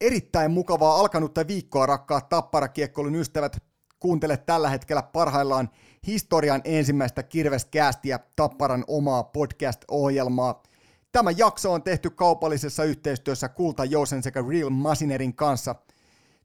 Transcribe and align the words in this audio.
Erittäin 0.00 0.50
mukavaa 0.50 0.96
alkanutta 0.96 1.46
viikkoa, 1.46 1.86
rakkaat 1.86 2.28
tapparakiekkoilun 2.28 3.14
ystävät. 3.14 3.56
Kuuntele 3.98 4.36
tällä 4.36 4.70
hetkellä 4.70 5.02
parhaillaan 5.02 5.70
historian 6.06 6.60
ensimmäistä 6.64 7.22
kirveskäästiä 7.22 8.20
Tapparan 8.36 8.84
omaa 8.86 9.22
podcast-ohjelmaa. 9.22 10.62
Tämä 11.12 11.30
jakso 11.30 11.72
on 11.72 11.82
tehty 11.82 12.10
kaupallisessa 12.10 12.84
yhteistyössä 12.84 13.48
Kulta 13.48 13.84
Jousen 13.84 14.22
sekä 14.22 14.44
Real 14.48 14.70
Machinerin 14.70 15.34
kanssa. 15.34 15.74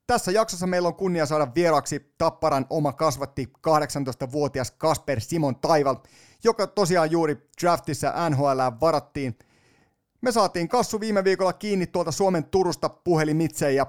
Tässä 0.07 0.31
jaksossa 0.31 0.67
meillä 0.67 0.87
on 0.87 0.95
kunnia 0.95 1.25
saada 1.25 1.47
vieraksi 1.55 2.13
Tapparan 2.17 2.65
oma 2.69 2.93
kasvatti 2.93 3.53
18-vuotias 3.57 4.71
Kasper 4.71 5.21
Simon 5.21 5.55
Taival, 5.55 5.95
joka 6.43 6.67
tosiaan 6.67 7.11
juuri 7.11 7.47
draftissa 7.61 8.29
NHL 8.29 8.59
varattiin– 8.81 9.37
me 10.23 10.31
saatiin 10.31 10.69
Kassu 10.69 10.99
viime 10.99 11.23
viikolla 11.23 11.53
kiinni 11.53 11.87
tuolta 11.87 12.11
Suomen 12.11 12.43
Turusta 12.43 12.89
puhelimitse 12.89 13.71
ja 13.71 13.85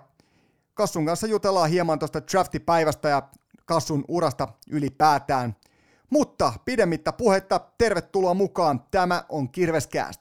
Kassun 0.74 1.06
kanssa 1.06 1.26
jutellaan 1.26 1.70
hieman 1.70 1.98
tuosta 1.98 2.22
draftipäivästä 2.32 3.08
ja 3.08 3.22
Kassun 3.66 4.04
urasta 4.08 4.48
ylipäätään. 4.70 5.56
Mutta 6.10 6.52
pidemmittä 6.64 7.12
puhetta, 7.12 7.60
tervetuloa 7.78 8.34
mukaan. 8.34 8.80
Tämä 8.90 9.24
on 9.28 9.48
Kirveskääst. 9.48 10.20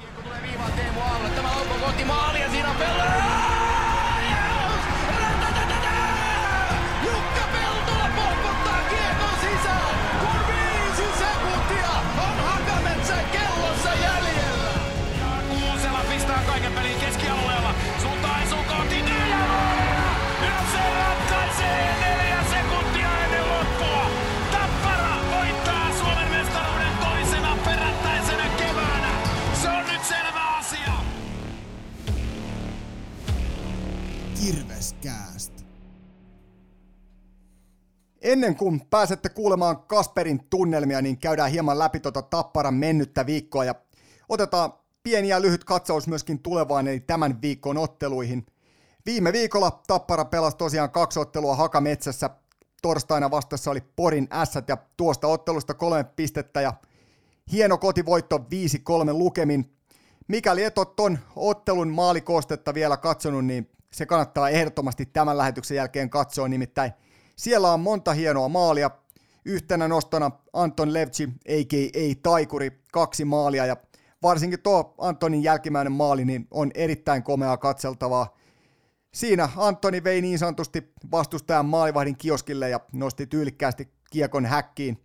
Kiekko 0.00 0.22
tulee 0.22 0.42
viivaan 0.42 0.72
Teemu 0.72 1.00
Aalle. 1.00 1.28
Tämä 1.30 1.52
on 1.52 1.80
kohti 1.80 2.04
Ennen 38.26 38.56
kuin 38.56 38.86
pääsette 38.90 39.28
kuulemaan 39.28 39.76
Kasperin 39.82 40.46
tunnelmia, 40.50 41.02
niin 41.02 41.18
käydään 41.18 41.50
hieman 41.50 41.78
läpi 41.78 42.00
tuota 42.00 42.22
Tapparan 42.22 42.74
mennyttä 42.74 43.26
viikkoa 43.26 43.64
ja 43.64 43.74
otetaan 44.28 44.72
pieni 45.02 45.28
ja 45.28 45.42
lyhyt 45.42 45.64
katsaus 45.64 46.08
myöskin 46.08 46.38
tulevaan 46.38 46.88
eli 46.88 47.00
tämän 47.00 47.42
viikon 47.42 47.78
otteluihin. 47.78 48.46
Viime 49.06 49.32
viikolla 49.32 49.80
Tappara 49.86 50.24
pelasi 50.24 50.56
tosiaan 50.56 50.90
kaksi 50.90 51.20
ottelua 51.20 51.56
Hakametsässä. 51.56 52.30
Torstaina 52.82 53.30
vastassa 53.30 53.70
oli 53.70 53.80
Porin 53.96 54.28
ässät 54.32 54.68
ja 54.68 54.76
tuosta 54.96 55.26
ottelusta 55.26 55.74
kolme 55.74 56.04
pistettä 56.04 56.60
ja 56.60 56.72
hieno 57.52 57.78
kotivoitto 57.78 58.38
5-3 58.38 58.40
lukemin. 59.12 59.72
Mikäli 60.28 60.64
et 60.64 60.78
ole 60.78 60.86
ton 60.96 61.18
ottelun 61.36 61.88
maalikoostetta 61.88 62.74
vielä 62.74 62.96
katsonut, 62.96 63.44
niin 63.44 63.70
se 63.92 64.06
kannattaa 64.06 64.48
ehdottomasti 64.48 65.06
tämän 65.06 65.38
lähetyksen 65.38 65.76
jälkeen 65.76 66.10
katsoa, 66.10 66.48
nimittäin 66.48 66.92
siellä 67.38 67.72
on 67.72 67.80
monta 67.80 68.12
hienoa 68.12 68.48
maalia. 68.48 68.90
Yhtenä 69.44 69.88
nostona 69.88 70.30
Anton 70.52 70.92
Levci, 70.92 71.28
a.k.a. 71.48 72.20
Taikuri, 72.22 72.82
kaksi 72.92 73.24
maalia 73.24 73.66
ja 73.66 73.76
varsinkin 74.22 74.62
tuo 74.62 74.94
Antonin 74.98 75.42
jälkimmäinen 75.42 75.92
maali 75.92 76.24
niin 76.24 76.46
on 76.50 76.70
erittäin 76.74 77.22
komeaa 77.22 77.56
katseltavaa. 77.56 78.36
Siinä 79.14 79.48
Antoni 79.56 80.04
vei 80.04 80.20
niin 80.20 80.38
sanotusti 80.38 80.92
vastustajan 81.10 81.66
maalivahdin 81.66 82.16
kioskille 82.16 82.70
ja 82.70 82.80
nosti 82.92 83.26
tyylikkäästi 83.26 83.88
kiekon 84.10 84.46
häkkiin. 84.46 85.02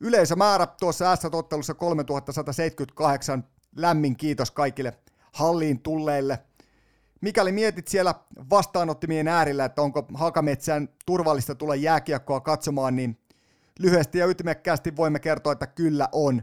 Yleisömäärä 0.00 0.66
tuossa 0.66 1.16
S-ottelussa 1.16 1.74
3178. 1.74 3.44
Lämmin 3.76 4.16
kiitos 4.16 4.50
kaikille 4.50 4.92
halliin 5.32 5.82
tulleille– 5.82 6.38
Mikäli 7.20 7.52
mietit 7.52 7.88
siellä 7.88 8.14
vastaanottimien 8.50 9.28
äärillä, 9.28 9.64
että 9.64 9.82
onko 9.82 10.06
Hakametsään 10.14 10.88
turvallista 11.06 11.54
tulla 11.54 11.74
jääkiekkoa 11.74 12.40
katsomaan, 12.40 12.96
niin 12.96 13.18
lyhyesti 13.78 14.18
ja 14.18 14.26
ytimekkäästi 14.26 14.96
voimme 14.96 15.18
kertoa, 15.18 15.52
että 15.52 15.66
kyllä 15.66 16.08
on. 16.12 16.42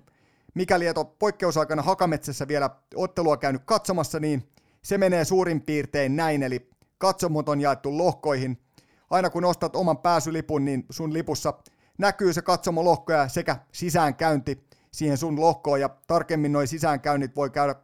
Mikäli 0.53 0.87
et 0.87 0.97
ole 0.97 1.07
poikkeusaikana 1.19 1.81
Hakametsässä 1.81 2.47
vielä 2.47 2.69
ottelua 2.95 3.37
käynyt 3.37 3.61
katsomassa, 3.65 4.19
niin 4.19 4.49
se 4.81 4.97
menee 4.97 5.25
suurin 5.25 5.61
piirtein 5.61 6.15
näin, 6.15 6.43
eli 6.43 6.69
katsomot 6.97 7.49
on 7.49 7.61
jaettu 7.61 7.97
lohkoihin. 7.97 8.61
Aina 9.09 9.29
kun 9.29 9.45
ostat 9.45 9.75
oman 9.75 9.97
pääsylipun, 9.97 10.65
niin 10.65 10.85
sun 10.89 11.13
lipussa 11.13 11.53
näkyy 11.97 12.33
se 12.33 12.41
katsomolohko 12.41 13.13
sekä 13.27 13.57
sisäänkäynti 13.71 14.67
siihen 14.91 15.17
sun 15.17 15.41
lohkoon, 15.41 15.81
ja 15.81 15.89
tarkemmin 16.07 16.51
noin 16.51 16.67
sisäänkäynnit 16.67 17.35
voi 17.35 17.49
käydä 17.49 17.75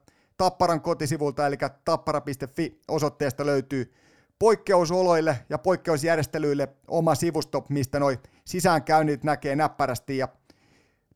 Tapparan 0.43 0.81
kotisivulta, 0.81 1.47
eli 1.47 1.57
tappara.fi 1.85 2.81
osoitteesta 2.87 3.45
löytyy 3.45 3.93
poikkeusoloille 4.39 5.39
ja 5.49 5.57
poikkeusjärjestelyille 5.57 6.69
oma 6.87 7.15
sivusto, 7.15 7.65
mistä 7.69 7.99
noi 7.99 8.19
sisäänkäynnit 8.45 9.23
näkee 9.23 9.55
näppärästi. 9.55 10.17
Ja 10.17 10.27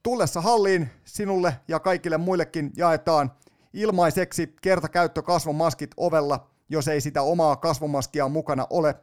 tullessa 0.03 0.41
halliin 0.41 0.89
sinulle 1.05 1.55
ja 1.67 1.79
kaikille 1.79 2.17
muillekin 2.17 2.71
jaetaan 2.77 3.31
ilmaiseksi 3.73 4.55
kertakäyttökasvomaskit 4.61 5.91
ovella, 5.97 6.47
jos 6.69 6.87
ei 6.87 7.01
sitä 7.01 7.21
omaa 7.21 7.55
kasvomaskia 7.55 8.27
mukana 8.27 8.67
ole. 8.69 8.95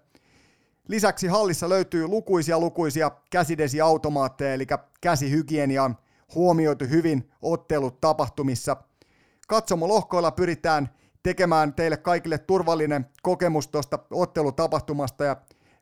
Lisäksi 0.89 1.27
hallissa 1.27 1.69
löytyy 1.69 2.07
lukuisia 2.07 2.59
lukuisia 2.59 3.11
käsidesiautomaatteja, 3.31 4.55
eli 4.55 4.67
käsihygienia 5.01 5.83
on 5.83 5.97
huomioitu 6.35 6.85
hyvin 6.85 7.31
ottelut 7.43 8.01
tapahtumissa– 8.01 8.77
katsomolohkoilla 9.47 10.31
pyritään 10.31 10.89
tekemään 11.23 11.75
teille 11.75 11.97
kaikille 11.97 12.39
turvallinen 12.39 13.07
kokemus 13.23 13.69
tuosta 13.69 13.99
ottelutapahtumasta 14.11 15.25
ja 15.25 15.37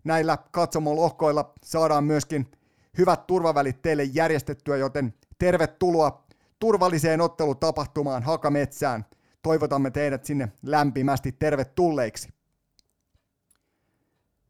näillä 0.05 0.39
katsomolohkoilla 0.50 1.53
saadaan 1.65 2.05
myöskin 2.05 2.50
hyvät 2.99 3.27
turvavälit 3.27 3.83
teille 3.83 4.05
järjestettyä, 4.05 4.77
joten 4.77 5.15
tervetuloa 5.39 6.27
turvalliseen 6.59 7.21
ottelutapahtumaan 7.21 8.23
Hakametsään. 8.23 9.06
Toivotamme 9.43 9.91
teidät 9.91 10.25
sinne 10.25 10.53
lämpimästi 10.62 11.33
tervetulleiksi. 11.33 12.29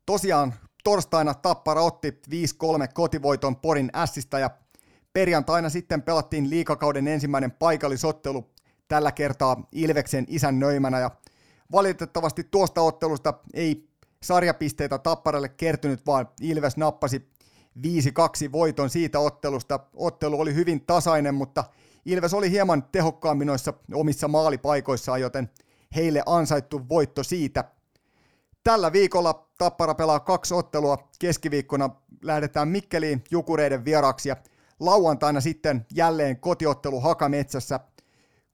Tosiaan 0.07 0.55
torstaina 0.85 1.35
Tappara 1.35 1.83
otti 1.83 2.11
5-3 2.11 2.13
kotivoiton 2.95 3.57
Porin 3.57 3.91
Ässistä 3.95 4.39
ja 4.39 4.51
perjantaina 5.13 5.69
sitten 5.69 6.03
pelattiin 6.03 6.51
liikakauden 6.51 7.09
ensimmäinen 7.09 7.51
paikallisottelu 7.51 8.51
tällä 8.93 9.13
kertaa 9.13 9.69
Ilveksen 9.73 10.25
isän 10.29 10.59
nöimänä 10.59 11.01
ja 11.01 11.11
valitettavasti 11.73 12.45
tuosta 12.45 12.81
ottelusta 12.81 13.35
ei 13.55 13.89
sarjapisteitä 14.23 14.99
Tapparalle 14.99 15.49
kertynyt, 15.49 16.07
vaan 16.07 16.29
Ilves 16.41 16.77
nappasi 16.77 17.29
5-2 17.79 17.83
voiton 18.53 18.91
siitä 18.91 19.19
ottelusta. 19.19 19.81
Ottelu 19.95 20.41
oli 20.41 20.55
hyvin 20.55 20.87
tasainen, 20.87 21.35
mutta 21.35 21.65
Ilves 22.07 22.35
oli 22.35 22.51
hieman 22.51 22.83
tehokkaammin 22.83 23.47
noissa 23.47 23.73
omissa 23.95 24.29
maalipaikoissaan, 24.29 25.21
joten 25.21 25.51
heille 25.97 26.23
ansaittu 26.27 26.89
voitto 26.89 27.23
siitä. 27.23 27.65
Tällä 28.65 28.93
viikolla 28.93 29.49
Tappara 29.59 29.95
pelaa 29.95 30.21
kaksi 30.21 30.55
ottelua. 30.55 31.09
Keskiviikkona 31.19 31.91
lähdetään 32.23 32.69
Mikkeliin 32.69 33.25
Jukureiden 33.31 33.85
vieraksi 33.85 34.29
ja 34.29 34.37
lauantaina 34.81 35.41
sitten 35.41 35.87
jälleen 35.95 36.41
kotiottelu 36.41 37.01
Hakametsässä– 37.01 37.81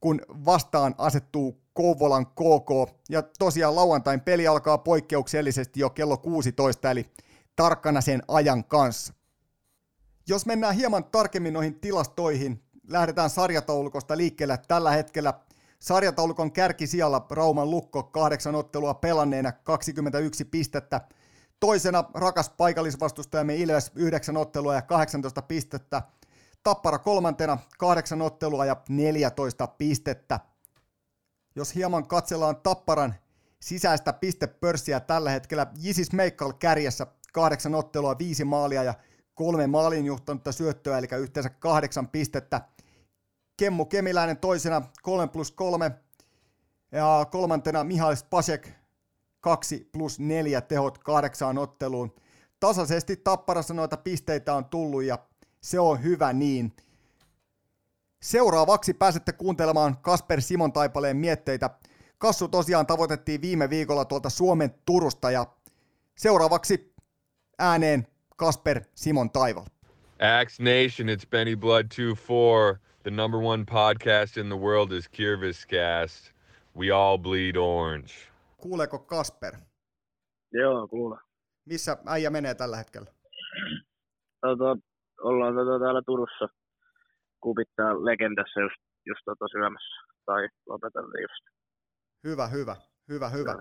kun 0.00 0.20
vastaan 0.28 0.94
asettuu 0.98 1.62
Kouvolan 1.72 2.26
KK. 2.26 2.94
Ja 3.08 3.22
tosiaan 3.38 3.76
lauantain 3.76 4.20
peli 4.20 4.46
alkaa 4.46 4.78
poikkeuksellisesti 4.78 5.80
jo 5.80 5.90
kello 5.90 6.16
16, 6.16 6.90
eli 6.90 7.10
tarkkana 7.56 8.00
sen 8.00 8.22
ajan 8.28 8.64
kanssa. 8.64 9.14
Jos 10.28 10.46
mennään 10.46 10.74
hieman 10.74 11.04
tarkemmin 11.04 11.52
noihin 11.52 11.80
tilastoihin, 11.80 12.62
lähdetään 12.88 13.30
sarjataulukosta 13.30 14.16
liikkeelle 14.16 14.58
tällä 14.68 14.90
hetkellä. 14.90 15.34
Sarjataulukon 15.78 16.52
kärkisijalla 16.52 17.26
Rauman 17.30 17.70
Lukko 17.70 18.02
kahdeksan 18.02 18.54
ottelua 18.54 18.94
pelanneena 18.94 19.52
21 19.52 20.44
pistettä. 20.44 21.00
Toisena 21.60 22.04
rakas 22.14 22.50
paikallisvastustajamme 22.50 23.56
Ilves 23.56 23.92
9 23.94 24.36
ottelua 24.36 24.74
ja 24.74 24.82
18 24.82 25.42
pistettä. 25.42 26.02
Tappara 26.62 26.98
kolmantena, 26.98 27.58
kahdeksan 27.78 28.22
ottelua 28.22 28.66
ja 28.66 28.76
14 28.88 29.66
pistettä. 29.66 30.40
Jos 31.56 31.74
hieman 31.74 32.08
katsellaan 32.08 32.56
Tapparan 32.56 33.14
sisäistä 33.60 34.12
pistepörssiä 34.12 35.00
tällä 35.00 35.30
hetkellä, 35.30 35.66
Jisis 35.76 36.12
Meikkal 36.12 36.52
kärjessä 36.52 37.06
kahdeksan 37.32 37.74
ottelua, 37.74 38.18
viisi 38.18 38.44
maalia 38.44 38.82
ja 38.82 38.94
kolme 39.34 39.66
maalin 39.66 40.06
johtanutta 40.06 40.52
syöttöä, 40.52 40.98
eli 40.98 41.06
yhteensä 41.20 41.50
kahdeksan 41.50 42.08
pistettä. 42.08 42.60
Kemmu 43.56 43.84
Kemiläinen 43.84 44.36
toisena 44.36 44.82
3 45.02 45.28
plus 45.28 45.52
3 45.52 45.90
ja 46.92 47.26
kolmantena 47.30 47.84
Mihail 47.84 48.16
Spasek 48.16 48.68
2 49.40 49.88
plus 49.92 50.20
4 50.20 50.60
tehot 50.60 50.98
kahdeksaan 50.98 51.58
otteluun. 51.58 52.14
Tasaisesti 52.60 53.16
tapparassa 53.16 53.74
noita 53.74 53.96
pisteitä 53.96 54.54
on 54.54 54.64
tullut 54.64 55.02
ja 55.02 55.18
se 55.60 55.80
on 55.80 56.02
hyvä 56.02 56.32
niin. 56.32 56.72
Seuraavaksi 58.22 58.94
pääsette 58.94 59.32
kuuntelemaan 59.32 59.96
Kasper 59.98 60.40
Simon 60.40 60.72
Taipaleen 60.72 61.16
mietteitä. 61.16 61.70
Kassu 62.18 62.48
tosiaan 62.48 62.86
tavoitettiin 62.86 63.40
viime 63.40 63.70
viikolla 63.70 64.04
tuolta 64.04 64.30
Suomen 64.30 64.74
Turusta 64.84 65.30
ja 65.30 65.46
seuraavaksi 66.16 66.94
ääneen 67.58 68.06
Kasper 68.36 68.80
Simon 68.94 69.30
Taival. 69.30 69.64
Axe 70.40 70.62
Nation, 70.62 71.08
it's 71.08 71.28
Benny 71.30 71.56
Blood 71.56 71.86
24. 71.88 72.78
The 73.02 73.10
number 73.10 73.40
one 73.40 73.64
podcast 73.64 74.36
in 74.36 74.46
the 74.46 74.58
world 74.58 74.92
is 74.92 75.08
Kirviscast. 75.08 76.32
We 76.76 76.90
all 76.90 77.18
bleed 77.18 77.56
orange. 77.56 78.12
Kuuleeko 78.56 78.98
Kasper? 78.98 79.56
Joo, 80.52 80.88
kuule. 80.88 81.18
Missä 81.64 81.96
äijä 82.06 82.30
menee 82.30 82.54
tällä 82.54 82.76
hetkellä? 82.76 83.10
Tota, 84.40 84.76
ollaan 85.22 85.54
tota 85.54 85.84
täällä 85.84 86.02
Turussa 86.06 86.48
kupittaa 87.40 88.04
legendassa 88.04 88.60
just, 88.60 88.76
just 89.06 89.20
tota 89.24 89.48
syömässä. 89.48 90.06
Tai 90.26 90.48
lopeteltiin 90.66 91.22
just. 91.22 91.44
Hyvä, 92.24 92.46
hyvä, 92.46 92.76
hyvä, 93.08 93.28
hyvä. 93.28 93.54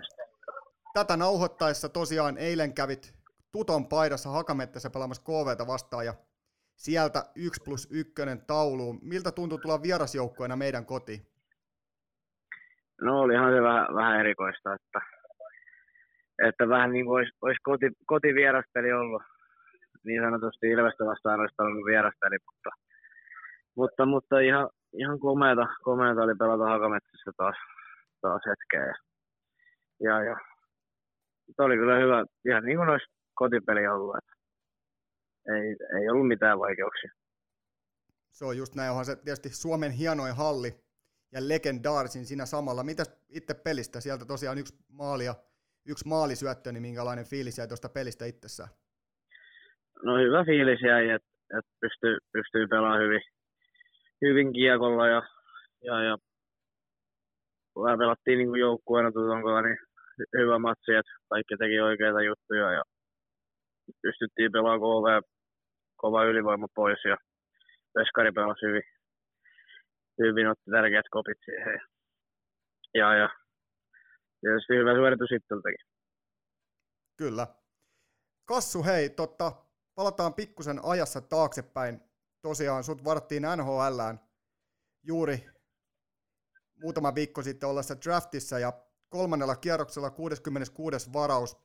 Tätä 0.93 1.17
nauhoittaessa 1.17 1.89
tosiaan 1.89 2.37
eilen 2.37 2.73
kävit 2.73 3.13
Tuton 3.51 3.87
paidassa 3.87 4.29
Hakamettässä 4.29 4.89
pelaamassa 4.89 5.23
KVtä 5.23 5.67
vastaan 5.67 6.05
ja 6.05 6.13
sieltä 6.75 7.19
1 7.35 7.61
plus 7.65 7.87
1 7.91 8.13
tauluun. 8.47 8.99
Miltä 9.01 9.31
tuntui 9.31 9.59
tulla 9.59 9.81
vierasjoukkoina 9.81 10.55
meidän 10.55 10.85
kotiin? 10.85 11.21
No 13.01 13.19
olihan 13.19 13.53
se 13.53 13.61
vähän, 13.61 13.95
vähän 13.95 14.19
erikoista, 14.19 14.73
että, 14.73 15.01
että 16.47 16.69
vähän 16.69 16.91
niin 16.91 17.05
kuin 17.05 17.15
olisi, 17.15 17.31
olisi 17.41 17.59
koti, 17.63 17.85
kotivieraspeli 18.05 18.91
ollut. 18.91 19.21
Niin 20.07 20.21
sanotusti 20.21 20.65
Ilvestä 20.67 21.05
vastaan 21.05 21.39
olisi 21.39 21.55
ollut 21.59 21.85
vieraspeli, 21.85 22.37
mutta, 22.47 22.69
mutta, 23.75 24.05
mutta 24.05 24.39
ihan, 24.39 24.69
ihan 24.93 25.19
komeata, 25.19 25.65
komeata 25.83 26.21
oli 26.21 26.35
pelata 26.35 26.65
Hakametsässä 26.73 27.31
taas, 27.37 27.55
taas 28.21 28.41
hetkeä. 28.49 28.83
Ja, 28.85 28.95
ja, 29.99 30.23
ja 30.23 30.35
oli 31.65 31.77
kyllä 31.77 31.95
hyvä, 31.99 32.25
ihan 32.49 32.63
niin 32.63 32.77
kuin 32.77 32.89
olisi 32.89 33.05
kotipeli 33.35 33.87
ollut. 33.87 34.15
Että 34.17 34.33
ei, 35.55 35.67
ei 36.01 36.09
ollut 36.09 36.27
mitään 36.27 36.59
vaikeuksia. 36.59 37.11
Se 38.31 38.45
on 38.45 38.57
just 38.57 38.75
näin, 38.75 38.89
onhan 38.89 39.05
se 39.05 39.15
tietysti 39.15 39.49
Suomen 39.49 39.91
hienoin 39.91 40.35
halli 40.35 40.75
ja 41.31 41.47
legendaarisin 41.47 42.25
siinä 42.25 42.45
samalla. 42.45 42.83
Mitä 42.83 43.03
itse 43.29 43.53
pelistä? 43.53 44.01
Sieltä 44.01 44.25
tosiaan 44.25 44.57
yksi 44.57 44.75
maali 44.89 45.25
ja 45.25 45.35
yksi 45.85 46.07
maalisyöttö, 46.07 46.71
niin 46.71 46.81
minkälainen 46.81 47.25
fiilis 47.25 47.57
jäi 47.57 47.67
tuosta 47.67 47.89
pelistä 47.89 48.25
itsessään? 48.25 48.69
No 50.03 50.17
hyvä 50.17 50.45
fiilis 50.45 50.81
jäi, 50.81 51.09
että 51.09 51.29
et 51.57 51.65
pystyy, 51.81 52.17
pystyy 52.33 52.67
pelaamaan 52.67 53.01
hyvin, 53.01 53.21
hyvin 54.21 54.53
kiekolla 54.53 55.07
ja, 55.07 55.21
ja, 55.83 56.03
ja 56.03 56.17
vähän 57.83 57.99
pelattiin 57.99 58.37
niin 58.37 58.59
joukkueena 58.59 59.11
tuton 59.11 59.63
niin 59.63 59.77
hyvä 60.37 60.59
matsi, 60.59 60.91
että 60.93 61.11
kaikki 61.29 61.57
teki 61.57 61.79
oikeita 61.79 62.21
juttuja 62.21 62.71
ja 62.71 62.83
pystyttiin 64.01 64.51
pelaamaan 64.51 64.79
KV 64.79 65.27
kova 65.95 66.23
ylivoima 66.23 66.67
pois 66.75 67.05
ja 67.05 67.17
Veskari 67.95 68.31
pelasi 68.31 68.65
hyvin, 68.65 68.83
hyvin 70.19 70.47
otti 70.47 70.71
tärkeät 70.71 71.05
kopit 71.11 71.37
siihen. 71.45 71.79
Ja, 72.93 73.15
ja 73.15 73.29
tietysti 74.41 74.73
hyvä 74.75 74.93
suoritus 74.95 75.31
itseltäkin. 75.31 75.85
Kyllä. 77.17 77.47
Kassu, 78.45 78.83
hei, 78.83 79.09
totta, 79.09 79.51
palataan 79.97 80.33
pikkusen 80.33 80.79
ajassa 80.83 81.21
taaksepäin. 81.21 82.01
Tosiaan 82.41 82.83
sut 82.83 83.03
varattiin 83.03 83.43
NHLään 83.57 84.19
juuri 85.03 85.45
muutama 86.81 87.15
viikko 87.15 87.41
sitten 87.41 87.69
ollessa 87.69 87.95
draftissa 88.05 88.59
ja 88.59 88.73
kolmannella 89.09 89.55
kierroksella 89.55 90.09
66. 90.09 91.13
varaus 91.13 91.57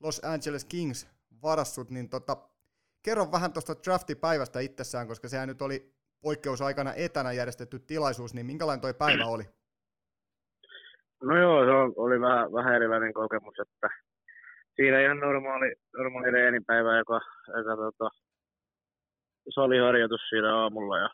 Los 0.00 0.20
Angeles 0.24 0.64
Kings 0.64 1.08
varassut, 1.42 1.90
niin 1.90 2.08
tota, 2.08 2.36
kerro 3.02 3.32
vähän 3.32 3.52
tuosta 3.52 3.74
draftipäivästä 3.84 4.60
itsessään, 4.60 5.08
koska 5.08 5.28
sehän 5.28 5.48
nyt 5.48 5.62
oli 5.62 5.94
poikkeusaikana 6.20 6.94
etänä 6.94 7.32
järjestetty 7.32 7.78
tilaisuus, 7.78 8.34
niin 8.34 8.46
minkälainen 8.46 8.80
toi 8.80 8.94
päivä 8.94 9.26
oli? 9.26 9.44
No 11.22 11.38
joo, 11.38 11.64
se 11.64 12.00
oli 12.00 12.20
vähän, 12.20 12.52
vähän 12.52 12.74
erilainen 12.74 13.12
kokemus, 13.12 13.54
että 13.60 13.88
siinä 14.78 15.00
ihan 15.00 15.20
normaali, 15.20 15.74
normaali 15.98 16.30
reenipäivä, 16.30 16.98
joka, 16.98 17.20
joka 17.56 17.76
tota, 17.76 18.08
saliharjoitus 19.54 20.20
siinä 20.28 20.56
aamulla 20.56 20.98
ja 20.98 21.08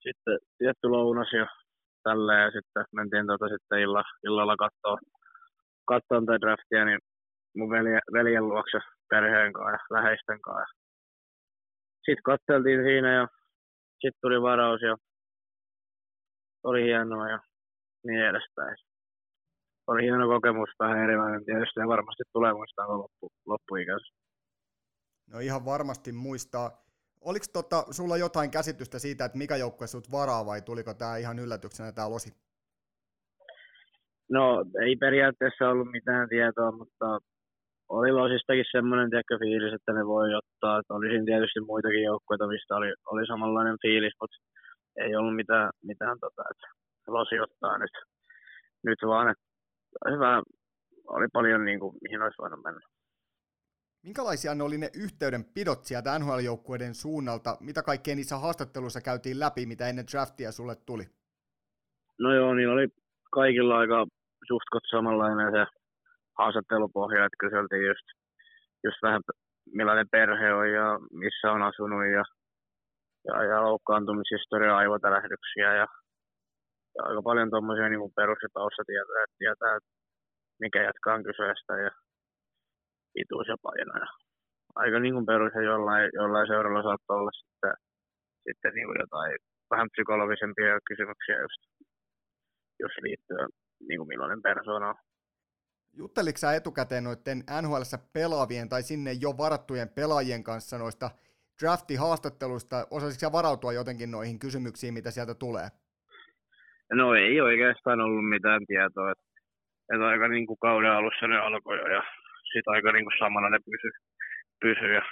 sitten 0.00 0.38
tietty 0.58 0.88
lounas 0.88 1.32
ja 1.32 1.46
tälleen 2.02 2.42
ja 2.42 2.50
sitten 2.50 2.84
mentiin 2.94 3.26
tota 3.26 3.48
sitten 3.48 3.80
illa, 3.80 4.02
illalla 4.24 4.56
katsoa, 4.56 4.98
katsoa 5.84 6.20
tätä 6.20 6.40
draftia, 6.40 6.84
niin 6.84 7.00
mun 7.56 7.70
velje, 7.70 8.00
veljen 8.12 8.48
luokse 8.48 8.78
perheen 9.10 9.52
kanssa 9.52 9.70
ja 9.72 9.78
läheisten 9.96 10.40
kanssa 10.40 10.80
sitten 12.04 12.22
katseltiin 12.22 12.82
siinä 12.84 13.14
ja 13.14 13.26
sitten 13.92 14.20
tuli 14.20 14.42
varaus 14.42 14.80
ja 14.82 14.96
oli 16.64 16.84
hienoa 16.84 17.28
ja 17.28 17.38
niin 18.06 18.20
edespäin. 18.20 18.76
Oli 19.90 20.02
hieno 20.02 20.26
kokemus, 20.28 20.70
vähän 20.78 21.04
erilainen 21.04 21.44
tietysti 21.44 21.80
ja 21.80 21.88
varmasti 21.88 22.22
tulee 22.32 22.52
muistaa 22.52 22.98
loppu, 22.98 23.32
loppuikäisessä. 23.46 24.14
No 25.32 25.38
ihan 25.38 25.64
varmasti 25.64 26.12
muistaa. 26.12 26.70
Oliko 27.20 27.46
tota, 27.52 27.78
sulla 27.90 28.16
jotain 28.16 28.50
käsitystä 28.50 28.98
siitä, 28.98 29.24
että 29.24 29.38
mikä 29.38 29.56
joukkue 29.56 29.86
sut 29.86 30.10
varaa 30.12 30.46
vai 30.46 30.60
tuliko 30.62 30.94
tämä 30.94 31.16
ihan 31.16 31.38
yllätyksenä 31.38 31.92
tämä 31.92 32.10
losi? 32.10 32.30
No 34.36 34.64
ei 34.84 34.96
periaatteessa 34.96 35.68
ollut 35.68 35.90
mitään 35.90 36.28
tietoa, 36.28 36.72
mutta 36.72 37.18
oli 37.88 38.12
Losistakin 38.12 38.64
semmoinen 38.72 39.10
tiedätkö, 39.10 39.38
fiilis, 39.38 39.74
että 39.74 39.92
ne 39.92 40.06
voi 40.06 40.34
ottaa. 40.34 40.78
Että 40.78 40.94
oli 40.94 41.08
siinä 41.08 41.24
tietysti 41.24 41.60
muitakin 41.60 42.02
joukkoja, 42.02 42.46
mistä 42.54 42.76
oli, 42.76 42.90
oli 43.12 43.26
samanlainen 43.26 43.76
fiilis, 43.82 44.14
mutta 44.20 44.36
ei 45.04 45.16
ollut 45.16 45.36
mitään, 45.36 45.70
mitään 45.82 46.16
tota, 46.20 46.42
että 46.50 46.66
Losi 47.08 47.40
ottaa 47.40 47.78
nyt, 47.78 47.94
nyt 48.84 48.98
vaan. 49.06 49.30
Että 49.30 49.49
hyvä, 50.10 50.42
oli 51.08 51.28
paljon 51.32 51.64
niin 51.64 51.80
kuin, 51.80 51.96
mihin 52.02 52.22
olisi 52.22 52.38
voinut 52.42 52.62
mennä. 52.64 52.80
Minkälaisia 54.02 54.54
ne 54.54 54.62
oli 54.62 54.78
ne 54.78 54.90
yhteydenpidot 54.94 55.84
sieltä 55.84 56.18
NHL-joukkueiden 56.18 56.94
suunnalta? 56.94 57.56
Mitä 57.60 57.82
kaikkea 57.82 58.14
niissä 58.14 58.36
haastatteluissa 58.36 59.00
käytiin 59.00 59.40
läpi, 59.40 59.66
mitä 59.66 59.88
ennen 59.88 60.04
draftia 60.12 60.52
sulle 60.52 60.76
tuli? 60.86 61.04
No 62.18 62.34
joo, 62.34 62.54
niin 62.54 62.68
oli 62.68 62.88
kaikilla 63.32 63.78
aika 63.78 64.06
suht 64.48 64.68
samanlainen 64.90 65.52
se 65.52 65.78
haastattelupohja, 66.38 67.24
että 67.24 67.36
kyseltiin 67.40 67.86
just, 67.86 68.06
just 68.84 69.02
vähän 69.02 69.20
millainen 69.72 70.08
perhe 70.10 70.54
on 70.54 70.72
ja 70.72 70.98
missä 71.12 71.52
on 71.52 71.62
asunut 71.62 72.04
ja, 72.16 72.24
ja, 73.24 73.44
ja 73.44 73.62
loukkaantumishistoria, 73.62 74.76
aivotärähdyksiä 74.76 75.74
ja 75.74 75.86
aika 76.98 77.22
paljon 77.22 77.50
tuommoisia 77.50 77.88
niin 77.88 78.16
perus- 78.20 78.42
ja 78.42 78.48
taustatietoja, 78.54 79.24
että 79.24 79.36
tietää, 79.38 79.76
että 79.76 79.90
mikä 80.64 80.80
jatkaa 80.82 81.22
kyseestä 81.28 81.72
ja 81.84 81.90
pituus 83.14 83.48
ja 83.52 83.56
paino. 83.62 83.94
Ja 84.04 84.08
aika 84.74 84.98
niin 85.00 85.14
kuin 85.14 85.26
perus 85.26 85.52
ja 85.54 85.62
jollain, 85.62 86.10
jollain 86.20 86.46
seuralla 86.46 86.82
saattaa 86.82 87.16
olla 87.16 87.30
sitten, 87.40 87.74
sitten 88.46 88.74
niin 88.74 88.86
kuin 88.88 89.00
jotain 89.04 89.32
vähän 89.70 89.90
psykologisempia 89.92 90.86
kysymyksiä 90.88 91.36
just, 91.44 91.60
just 92.82 92.96
liittyen 93.02 93.48
niin 93.88 93.98
kuin 93.98 94.08
millainen 94.08 94.42
persoona 94.42 94.88
on. 94.88 94.94
Jutteliko 95.92 96.38
sä 96.38 96.54
etukäteen 96.54 97.04
noiden 97.04 97.38
nhl 97.62 97.82
pelaavien 98.12 98.68
tai 98.68 98.82
sinne 98.82 99.12
jo 99.12 99.30
varattujen 99.38 99.88
pelaajien 99.88 100.44
kanssa 100.44 100.78
noista 100.78 101.10
drafti-haastatteluista? 101.62 102.86
Osasitko 102.90 103.20
sä 103.20 103.32
varautua 103.32 103.72
jotenkin 103.72 104.10
noihin 104.10 104.38
kysymyksiin, 104.38 104.94
mitä 104.94 105.10
sieltä 105.10 105.34
tulee? 105.34 105.68
No 106.92 107.14
ei 107.14 107.40
oikeastaan 107.40 108.00
ollut 108.00 108.28
mitään 108.28 108.66
tietoa. 108.66 109.10
Että, 109.10 109.24
että 109.94 110.06
aika 110.06 110.28
niin 110.28 110.46
kuin 110.46 110.58
kauden 110.58 110.90
alussa 110.90 111.26
ne 111.26 111.38
alkoi 111.38 111.78
jo 111.78 111.86
ja 111.86 112.02
sitten 112.52 112.72
aika 112.74 112.92
niin 112.92 113.04
kuin 113.04 113.18
samana 113.18 113.50
ne 113.50 113.58
pysy, 113.66 113.90
pysy 114.60 114.92
ja 114.94 115.02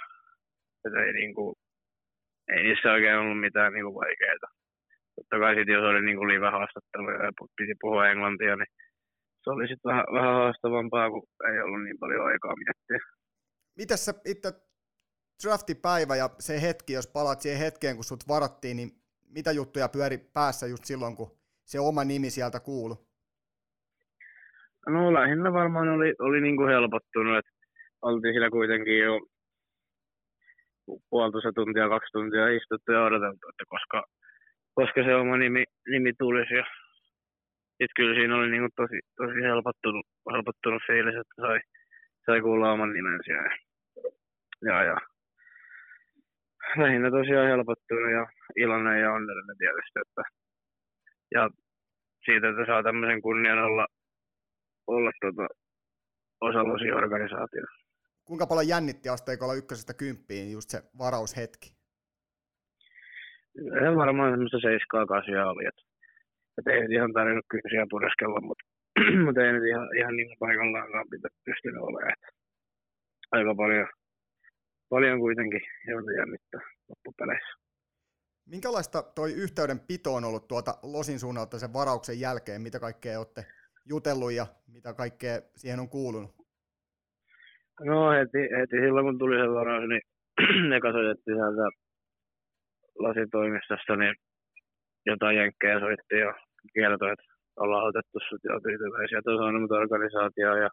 että 0.85 0.99
ei, 1.05 1.13
niin 1.13 1.33
kuin, 1.35 1.55
ei 2.49 2.63
niissä 2.63 2.91
oikein 2.91 3.17
ollut 3.17 3.39
mitään 3.39 3.73
niin 3.73 3.85
vaikeaa. 3.85 4.49
Totta 5.15 5.39
kai 5.39 5.55
sitten 5.55 5.73
jos 5.73 5.83
oli 5.83 6.01
niin 6.01 6.17
kuin 6.17 6.29
live-haastattelu 6.29 7.09
ja 7.11 7.31
piti 7.57 7.75
puhua 7.81 8.09
englantia, 8.09 8.55
niin 8.55 8.71
se 9.43 9.49
oli 9.49 9.67
sitten 9.67 9.89
vähän, 9.91 10.05
vähän 10.13 10.33
haastavampaa, 10.33 11.09
kun 11.09 11.23
ei 11.51 11.61
ollut 11.61 11.83
niin 11.83 11.99
paljon 11.99 12.25
aikaa 12.25 12.53
miettiä. 12.55 13.09
Mitäs 13.77 14.05
sä 14.05 14.13
itse 14.25 14.49
draftipäivä 15.43 16.15
ja 16.15 16.29
se 16.39 16.61
hetki, 16.61 16.93
jos 16.93 17.07
palaat 17.07 17.41
siihen 17.41 17.59
hetkeen, 17.59 17.95
kun 17.95 18.03
sut 18.03 18.27
varattiin, 18.27 18.77
niin 18.77 18.89
mitä 19.35 19.51
juttuja 19.51 19.89
pyöri 19.89 20.17
päässä 20.17 20.67
just 20.67 20.85
silloin, 20.85 21.15
kun 21.15 21.38
se 21.71 21.79
oma 21.79 22.03
nimi 22.03 22.29
sieltä 22.29 22.59
kuulu? 22.59 22.95
No 24.87 25.13
lähinnä 25.13 25.53
varmaan 25.53 25.89
oli, 25.89 26.09
oli 26.19 26.41
niin 26.41 26.57
kuin 26.57 26.69
helpottunut, 26.69 27.37
että 27.37 27.51
oltiin 28.01 28.33
siellä 28.33 28.49
kuitenkin 28.49 28.99
jo 28.99 29.13
puolitoista 31.09 31.51
tuntia, 31.55 31.89
kaksi 31.89 32.11
tuntia 32.11 32.47
istuttu 32.57 32.91
ja 32.91 33.03
odoteltu, 33.03 33.43
että 33.49 33.63
koska, 33.73 33.99
koska 34.73 35.03
se 35.03 35.15
oma 35.15 35.37
nimi, 35.37 35.63
nimi 35.93 36.11
tulisi. 36.19 36.53
Ja 36.53 36.65
sitten 37.77 37.97
kyllä 37.97 38.15
siinä 38.15 38.35
oli 38.35 38.49
niin 38.51 38.63
kuin 38.63 38.75
tosi, 38.81 38.99
tosi 39.21 39.39
helpottunut, 39.49 40.05
helpottunut 40.33 40.83
fiilis, 40.87 41.17
että 41.21 41.35
sai, 41.41 41.59
sai 42.25 42.41
kuulla 42.41 42.71
oman 42.71 42.93
nimensä. 42.93 43.31
Ja, 43.31 43.43
ja, 44.69 44.83
ja 44.83 44.97
lähinnä 46.77 47.09
tosiaan 47.11 47.51
helpottunut 47.53 48.11
ja 48.17 48.23
iloinen 48.63 49.01
ja 49.01 49.13
onnellinen 49.13 49.57
tietysti. 49.57 49.99
Että, 50.05 50.21
ja 51.31 51.49
siitä, 52.25 52.49
että 52.49 52.65
saa 52.65 52.83
tämmöisen 52.83 53.21
kunnian 53.21 53.59
olla, 53.59 53.87
olla 54.87 55.11
tota, 55.21 55.47
osa 56.41 56.59
organisaatiossa. 56.95 57.79
Kuinka 58.25 58.47
paljon 58.47 58.67
jännitti 58.67 59.09
asteikolla 59.09 59.53
ykkösestä 59.53 59.93
kymppiin 59.93 60.51
just 60.51 60.69
se 60.69 60.79
varaushetki? 60.97 61.69
Se 63.53 63.95
varmaan 63.95 64.31
semmoista 64.31 64.59
seiskaa 64.59 65.05
kasia 65.05 65.49
oli, 65.51 65.65
että, 65.65 65.83
että 66.57 66.71
ei 66.71 66.93
ihan 66.97 67.13
tarvinnut 67.13 67.45
kynsiä 67.49 67.85
pureskella, 67.89 68.41
mutta, 68.41 68.65
mutta 69.25 69.41
ei 69.41 69.53
nyt 69.53 69.67
ihan, 69.71 69.87
ihan 69.97 70.15
niin 70.15 70.37
paikallaankaan 70.39 71.07
pystynyt 71.45 71.81
olemaan. 71.81 72.13
Että 72.13 72.29
aika 73.31 73.55
paljon, 73.55 73.87
paljon 74.89 75.19
kuitenkin 75.19 75.61
joutui 75.87 76.15
jännittää 76.15 76.61
loppupeleissä. 76.89 77.68
Minkälaista 78.55 78.99
toi 79.15 79.31
yhteydenpito 79.43 80.09
on 80.13 80.23
ollut 80.25 80.47
tuota 80.47 80.71
Losin 80.83 81.19
suunnalta 81.19 81.59
sen 81.59 81.73
varauksen 81.73 82.19
jälkeen? 82.19 82.61
Mitä 82.61 82.79
kaikkea 82.79 83.19
olette 83.19 83.43
jutellut 83.85 84.31
ja 84.31 84.45
mitä 84.75 84.93
kaikkea 84.93 85.35
siihen 85.55 85.79
on 85.79 85.89
kuulunut? 85.89 86.31
No 87.89 88.11
heti, 88.17 88.41
heti 88.59 88.75
silloin 88.83 89.05
kun 89.05 89.19
tuli 89.19 89.35
se 89.41 89.47
varaus, 89.59 89.85
niin 89.91 90.03
ne 90.69 90.77
soitettiin 90.95 91.37
sieltä 91.37 91.65
lasitoimistosta, 93.03 93.95
niin 93.95 94.15
jotain 95.05 95.37
jenkkejä 95.37 95.79
soitti 95.79 96.15
ja 96.25 96.33
kertoi, 96.73 97.11
että 97.11 97.25
ollaan 97.63 97.87
otettu 97.89 98.17
sut 98.19 98.43
jo 98.43 98.59
tyytyväisiä 98.65 99.21
tuossa 99.23 99.75
organisaatio 99.83 100.51
ja 100.63 100.69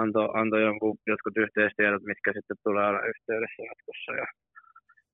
antoi, 0.00 0.28
antoi 0.40 0.62
jonkun, 0.62 0.96
jotkut 1.12 1.36
yhteistiedot, 1.44 2.02
mitkä 2.10 2.30
sitten 2.32 2.62
tulee 2.64 2.86
olla 2.88 3.06
yhteydessä 3.12 3.62
jatkossa. 3.70 4.12
Ja 4.20 4.26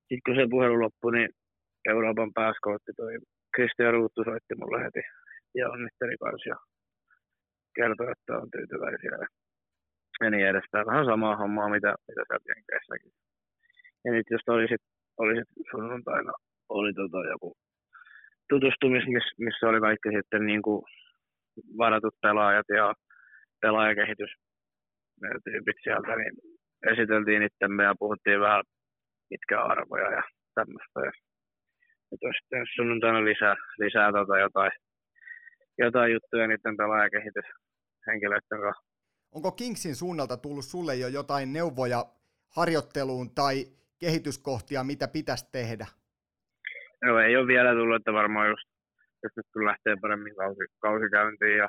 sitten 0.09 0.25
kun 0.27 0.37
se 0.37 0.45
puhelu 0.51 0.81
loppui, 0.81 1.13
niin 1.13 1.31
Euroopan 1.93 2.33
pääskootti 2.39 2.93
toi 2.97 3.13
Kristian 3.55 3.95
Ruuttu 3.95 4.25
soitti 4.25 4.55
mulle 4.61 4.85
heti 4.85 5.03
ja 5.55 5.71
onnitteli 5.75 6.17
kanssa 6.23 6.49
ja 6.49 6.57
kertoi, 7.77 8.11
että 8.13 8.33
on 8.39 8.51
tyytyväisiä 8.51 9.17
ja 10.21 10.31
niin 10.31 10.47
edespäin. 10.47 10.87
Vähän 10.87 11.07
samaa 11.07 11.37
hommaa, 11.37 11.69
mitä, 11.69 11.95
mitä 12.09 12.23
sieltä 12.27 12.51
Jenkeissäkin. 12.53 13.13
Ja 14.05 14.13
nyt 14.13 14.27
jos 14.31 14.41
olisit, 14.47 14.83
olisit 15.19 15.49
sunnuntaina, 15.71 16.33
oli 16.69 16.93
tota 16.95 17.21
joku 17.33 17.57
tutustumis, 18.49 19.05
missä 19.39 19.69
oli 19.69 19.81
kaikki 19.81 20.09
sitten 20.17 20.47
niin 20.47 20.63
kuin 20.63 20.83
varatut 21.79 22.15
pelaajat 22.23 22.67
ja 22.69 22.95
pelaajakehitys 23.61 24.33
tyypit 25.45 25.77
sieltä, 25.83 26.17
niin 26.17 26.35
esiteltiin 26.93 27.43
itsemme 27.43 27.83
ja 27.85 27.95
puhuttiin 27.99 28.41
vähän 28.41 28.63
mitkä 29.31 29.63
arvoja 29.63 30.11
ja 30.11 30.23
tämmöistä. 30.55 31.01
Ja 31.07 31.13
nyt 32.11 32.23
olisi 32.23 32.75
sunnuntaina 32.77 33.25
lisää, 33.25 33.57
lisää 33.79 34.13
tota 34.13 34.39
jotain, 34.39 34.73
jotain 35.79 36.13
juttuja 36.13 36.47
niiden 36.47 36.77
pelaajakehityshenkilöiden 36.77 38.61
kanssa 38.61 38.89
Onko 39.33 39.53
Kingsin 39.53 39.97
suunnalta 39.97 40.37
tullut 40.37 40.65
sulle 40.65 40.95
jo 40.97 41.09
jotain 41.09 41.53
neuvoja 41.53 42.05
harjoitteluun 42.57 43.35
tai 43.35 43.65
kehityskohtia, 44.01 44.85
mitä 44.85 45.09
pitäisi 45.09 45.53
tehdä? 45.53 45.87
No 47.05 47.19
ei 47.19 47.37
ole 47.37 47.47
vielä 47.47 47.73
tullut, 47.73 47.97
että 47.97 48.13
varmaan 48.13 48.49
just, 48.49 48.69
jos 49.23 49.33
nyt 49.37 49.47
kun 49.53 49.65
lähtee 49.65 49.97
paremmin 50.01 50.37
kausi, 50.37 50.65
kausikäyntiin 50.79 51.57
ja, 51.57 51.69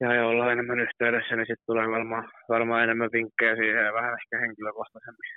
ja, 0.00 0.14
ja 0.14 0.26
ollaan 0.26 0.52
enemmän 0.52 0.80
yhteydessä, 0.80 1.36
niin 1.36 1.46
sitten 1.46 1.66
tulee 1.66 1.88
varmaan, 1.90 2.30
varmaan 2.48 2.84
enemmän 2.84 3.10
vinkkejä 3.12 3.56
siihen 3.56 3.84
ja 3.84 3.92
vähän 3.92 4.16
ehkä 4.18 4.38
henkilökohtaisemmin. 4.38 5.30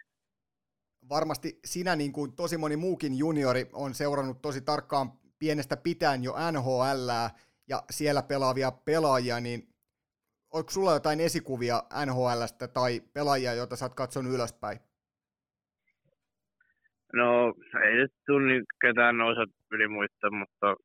Varmasti 1.09 1.59
sinä, 1.65 1.95
niin 1.95 2.11
kuin 2.11 2.35
tosi 2.35 2.57
moni 2.57 2.75
muukin 2.75 3.17
juniori, 3.17 3.65
on 3.73 3.93
seurannut 3.93 4.41
tosi 4.41 4.61
tarkkaan 4.61 5.11
pienestä 5.39 5.77
pitäen 5.77 6.23
jo 6.23 6.33
NHL 6.51 7.09
ja 7.69 7.83
siellä 7.89 8.23
pelaavia 8.23 8.71
pelaajia, 8.71 9.39
niin 9.39 9.61
onko 10.53 10.69
sulla 10.69 10.93
jotain 10.93 11.19
esikuvia 11.19 11.83
NHLstä 12.05 12.67
tai 12.67 13.01
pelaajia, 13.13 13.53
joita 13.53 13.75
sä 13.75 13.85
oot 13.85 13.95
katsonut 13.95 14.33
ylöspäin? 14.33 14.79
No 17.13 17.53
ei 17.85 17.95
nyt 17.95 18.13
tunni 18.25 18.63
ketään 18.81 19.17
nouse 19.17 19.41
yli 19.71 19.87
muista, 19.87 20.31
mutta 20.31 20.75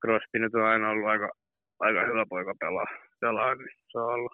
Crosby 0.00 0.38
nyt 0.38 0.54
on 0.54 0.64
aina 0.64 0.90
ollut 0.90 1.08
aika, 1.08 1.30
aika 1.80 2.06
hyvä 2.06 2.24
poika 2.28 2.54
pelaa, 2.60 2.86
pelaa 3.20 3.54
niin 3.54 3.76
se 3.92 3.98
on 3.98 4.14
ollut, 4.14 4.32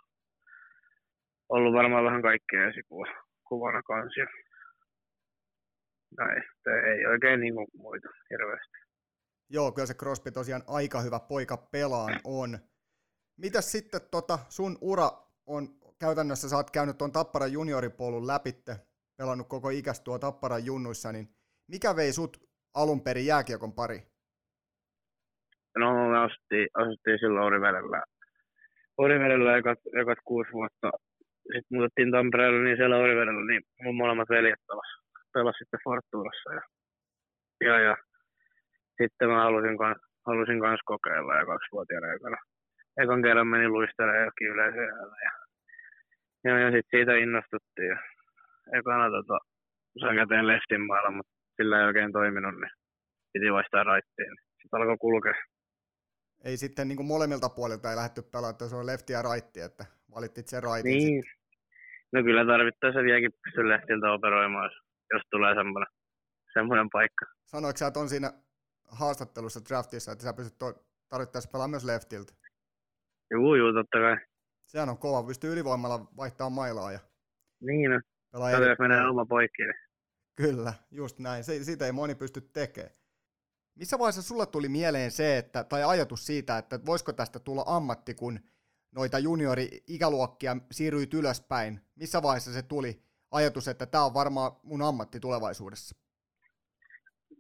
ollut 1.48 1.75
varmaan 1.75 2.04
vähän 2.04 2.22
kaikkea 2.22 2.68
esikuva 2.68 3.06
kuvana 3.48 3.82
kansia. 3.82 4.26
Näin, 6.18 6.42
ei 6.96 7.06
oikein 7.06 7.40
niin 7.40 7.54
kuin 7.54 7.66
muita 7.76 8.08
hirveästi. 8.30 8.78
Joo, 9.50 9.73
kyllä 9.73 9.87
se 9.87 9.94
Crosby 9.94 10.30
tosiaan 10.30 10.62
aika 10.66 11.00
hyvä 11.00 11.20
poika 11.20 11.56
pelaan 11.56 12.20
on. 12.25 12.58
Mitäs 13.37 13.73
sitten 13.73 14.00
tota, 14.11 14.38
sun 14.49 14.78
ura 14.80 15.08
on 15.46 15.68
käytännössä, 16.00 16.49
sä 16.49 16.56
oot 16.56 16.70
käynyt 16.70 16.99
tuon 16.99 17.12
Tapparan 17.12 17.52
junioripolun 17.52 18.26
läpitte, 18.26 18.76
pelannut 19.18 19.49
koko 19.49 19.70
ikäs 19.70 20.00
tuo 20.00 20.18
Tapparan 20.18 20.66
junnuissa, 20.66 21.12
niin 21.12 21.28
mikä 21.68 21.96
vei 21.96 22.12
sut 22.12 22.37
alun 22.75 23.00
perin 23.00 23.26
jääkiekon 23.26 23.73
pari? 23.73 23.99
No 25.78 26.11
me 26.11 26.18
asuttiin, 26.18 26.68
asuttiin 26.75 27.18
silloin 27.18 27.46
Orivedellä. 27.46 28.02
Orivedellä 28.99 29.56
ekat, 29.56 29.78
ekat 30.00 30.18
kuusi 30.25 30.52
vuotta. 30.52 30.90
Sitten 31.42 31.73
muutettiin 31.73 32.11
Tampereelle, 32.11 32.64
niin 32.64 32.76
siellä 32.76 32.96
Orivedellä, 32.96 33.46
niin 33.46 33.62
mun 33.82 33.96
molemmat 33.96 34.28
veljet 34.28 34.61
pelas, 34.66 35.05
pelas 35.37 35.57
sitten 35.59 35.85
Fortunassa. 35.85 36.50
Ja, 36.59 36.62
ja, 37.66 37.76
ja 37.87 37.97
sitten 39.00 39.28
mä 39.28 39.38
halusin, 39.47 39.76
halusin 40.26 40.61
kans 40.64 40.81
kokeilla 40.93 41.33
ja 41.40 41.47
kaksivuotiaana 41.47 42.09
aikana 42.14 42.38
ekan 43.02 43.23
kerran 43.23 43.47
meni 43.47 43.69
luistelemaan 43.69 44.19
johonkin 44.19 44.52
yleisöjällä. 44.55 45.16
Ja, 45.26 45.33
ja, 46.45 46.52
ja 46.62 46.69
sitten 46.71 46.99
siitä 46.99 47.14
innostuttiin. 47.25 47.88
Ja 47.95 47.99
ekana 48.78 49.07
tota, 49.16 49.38
sain 50.00 50.16
käteen 50.16 50.47
leftin 50.47 50.87
maalla, 50.87 51.11
mutta 51.11 51.33
sillä 51.57 51.81
ei 51.81 51.87
oikein 51.87 52.12
toiminut, 52.12 52.55
niin 52.61 52.75
piti 53.33 53.52
vaihtaa 53.52 53.85
raittiin. 53.85 54.35
Sitten 54.62 54.81
alkoi 54.81 54.97
kulkea. 55.00 55.35
Ei 56.45 56.57
sitten 56.57 56.88
niin 56.88 56.97
kuin 56.97 57.07
molemmilta 57.07 57.49
puolilta 57.49 57.90
ei 57.90 57.97
lähdetty 57.97 58.23
pelaamaan, 58.23 58.55
että 58.55 58.69
se 58.69 58.76
on 58.76 58.87
lefti 58.87 59.12
ja 59.12 59.23
raitti, 59.23 59.61
että 59.61 59.85
valittit 60.14 60.49
sen 60.49 60.62
raitin 60.62 60.93
Niin. 60.93 61.23
Sitten. 61.23 61.47
No 62.12 62.23
kyllä 62.23 62.45
tarvittaessa 62.47 63.02
vieläkin 63.02 63.33
pysty 63.45 63.69
lehtiltä 63.69 64.12
operoimaan, 64.12 64.64
jos 64.64 64.86
tulee 65.30 65.54
semmoinen, 65.54 65.92
semmoinen 66.52 66.90
paikka. 66.92 67.26
Sanoitko 67.44 67.78
sä, 67.78 67.86
että 67.86 68.00
on 68.00 68.08
siinä 68.08 68.32
haastattelussa 68.88 69.60
draftissa, 69.68 70.12
että 70.12 70.25
sä 70.25 70.32
pystyt 70.32 70.58
to- 70.58 70.84
tarvittaessa 71.08 71.50
pelaamaan 71.50 71.70
myös 71.70 71.84
leftiltä? 71.84 72.32
Juu, 73.30 73.54
juu, 73.54 73.72
totta 73.72 73.98
kai. 73.98 74.16
Sehän 74.66 74.88
on 74.88 74.98
kova, 74.98 75.22
pystyy 75.22 75.52
ylivoimalla 75.52 76.06
vaihtamaan 76.16 76.52
mailaa 76.52 76.92
ja 76.92 77.00
niin 77.60 77.90
no. 77.90 78.00
pelaa 78.32 78.50
Kato, 78.50 78.64
jos 78.64 78.78
menee 78.78 79.08
oma 79.08 79.26
poikki. 79.26 79.62
Niin. 79.62 79.75
Kyllä, 80.36 80.75
just 80.90 81.18
näin. 81.18 81.44
Se, 81.44 81.64
siitä 81.64 81.86
ei 81.86 81.92
moni 81.92 82.14
pysty 82.14 82.40
tekemään. 82.40 82.94
Missä 83.75 83.98
vaiheessa 83.98 84.22
sulle 84.22 84.46
tuli 84.46 84.68
mieleen 84.68 85.10
se, 85.10 85.38
että, 85.38 85.64
tai 85.64 85.84
ajatus 85.84 86.26
siitä, 86.26 86.58
että 86.58 86.80
voisiko 86.86 87.12
tästä 87.12 87.38
tulla 87.38 87.64
ammatti, 87.66 88.14
kun 88.14 88.40
noita 88.90 89.18
juniori-ikäluokkia 89.18 90.56
siirryit 90.70 91.14
ylöspäin? 91.14 91.80
Missä 91.94 92.22
vaiheessa 92.22 92.52
se 92.52 92.62
tuli 92.62 93.02
ajatus, 93.33 93.68
että 93.68 93.87
tämä 93.87 94.04
on 94.04 94.14
varmaan 94.14 94.52
mun 94.62 94.83
ammatti 94.83 95.21
tulevaisuudessa? 95.21 95.97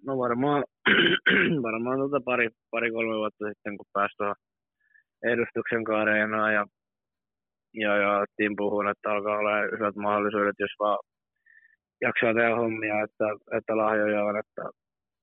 No 0.06 0.18
varmaan, 0.18 0.64
varmaan 1.68 1.98
tuota 1.98 2.20
pari, 2.24 2.48
pari 2.70 2.90
kolme 2.90 3.16
vuotta 3.16 3.48
sitten, 3.48 3.76
kun 3.76 3.86
pääsi 3.92 4.14
tuohon 4.16 4.36
edustuksen 5.22 5.84
kaareenaa 5.84 6.52
ja, 6.52 6.64
ja, 7.74 7.96
ja 7.96 8.24
Tim 8.36 8.52
puhun, 8.56 8.88
että 8.88 9.10
alkaa 9.10 9.38
olla 9.38 9.56
hyvät 9.78 9.96
mahdollisuudet, 9.96 10.56
jos 10.58 10.74
vaan 10.78 10.98
jaksaa 12.00 12.34
tehdä 12.34 12.56
hommia, 12.56 13.02
että, 13.04 13.26
että 13.58 13.76
lahjoja 13.76 14.24
on, 14.24 14.36
että 14.38 14.62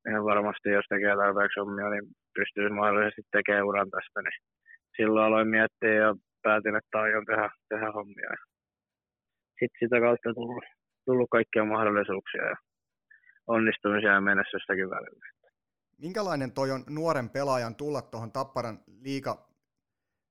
ihan 0.09 0.25
varmasti 0.25 0.69
jos 0.69 0.85
tekee 0.89 1.15
tarpeeksi 1.15 1.59
hommia, 1.59 1.89
niin 1.89 2.05
pystyy 2.35 2.69
mahdollisesti 2.69 3.21
tekemään 3.31 3.69
uran 3.71 3.89
tästä, 3.89 4.21
niin 4.21 4.39
silloin 4.97 5.25
aloin 5.25 5.47
miettiä 5.47 5.93
ja 5.93 6.15
päätin, 6.43 6.75
että 6.75 6.99
aion 6.99 7.25
tehdä, 7.25 7.49
tehdä 7.69 7.91
hommia. 7.91 8.29
Sitten 9.59 9.79
sitä 9.79 9.99
kautta 9.99 10.33
tullut, 10.33 10.63
tullut 11.05 11.29
kaikkia 11.29 11.65
mahdollisuuksia 11.65 12.43
ja 12.43 12.55
onnistumisia 13.47 14.13
ja 14.13 14.21
menestystäkin 14.21 14.89
välillä. 14.89 15.25
Minkälainen 15.97 16.51
toi 16.51 16.71
on 16.71 16.83
nuoren 16.89 17.29
pelaajan 17.29 17.75
tulla 17.75 18.01
tuohon 18.01 18.31
Tapparan 18.31 18.79
liiga 19.01 19.53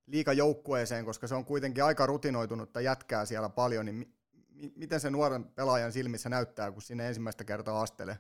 liikajoukkueeseen, 0.07 1.05
koska 1.05 1.27
se 1.27 1.35
on 1.35 1.45
kuitenkin 1.45 1.85
aika 1.85 2.07
rutinoitunutta 2.07 2.81
jätkää 2.81 3.25
siellä 3.25 3.49
paljon, 3.49 3.87
niin 3.87 3.97
mi- 3.97 4.73
miten 4.77 5.01
se 5.01 5.11
nuoren 5.11 5.45
pelaajan 5.57 5.93
silmissä 5.93 6.29
näyttää, 6.29 6.73
kun 6.73 6.83
sinne 6.83 7.07
ensimmäistä 7.07 7.45
kertaa 7.45 7.83
astelee? 7.83 8.15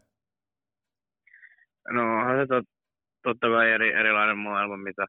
No 1.91 2.03
onhan 2.03 2.37
se 2.41 2.47
tot, 2.47 2.65
totta 3.23 3.47
kai 3.47 3.71
eri, 3.71 3.93
erilainen 3.93 4.39
maailma, 4.39 4.77
mitä, 4.77 5.07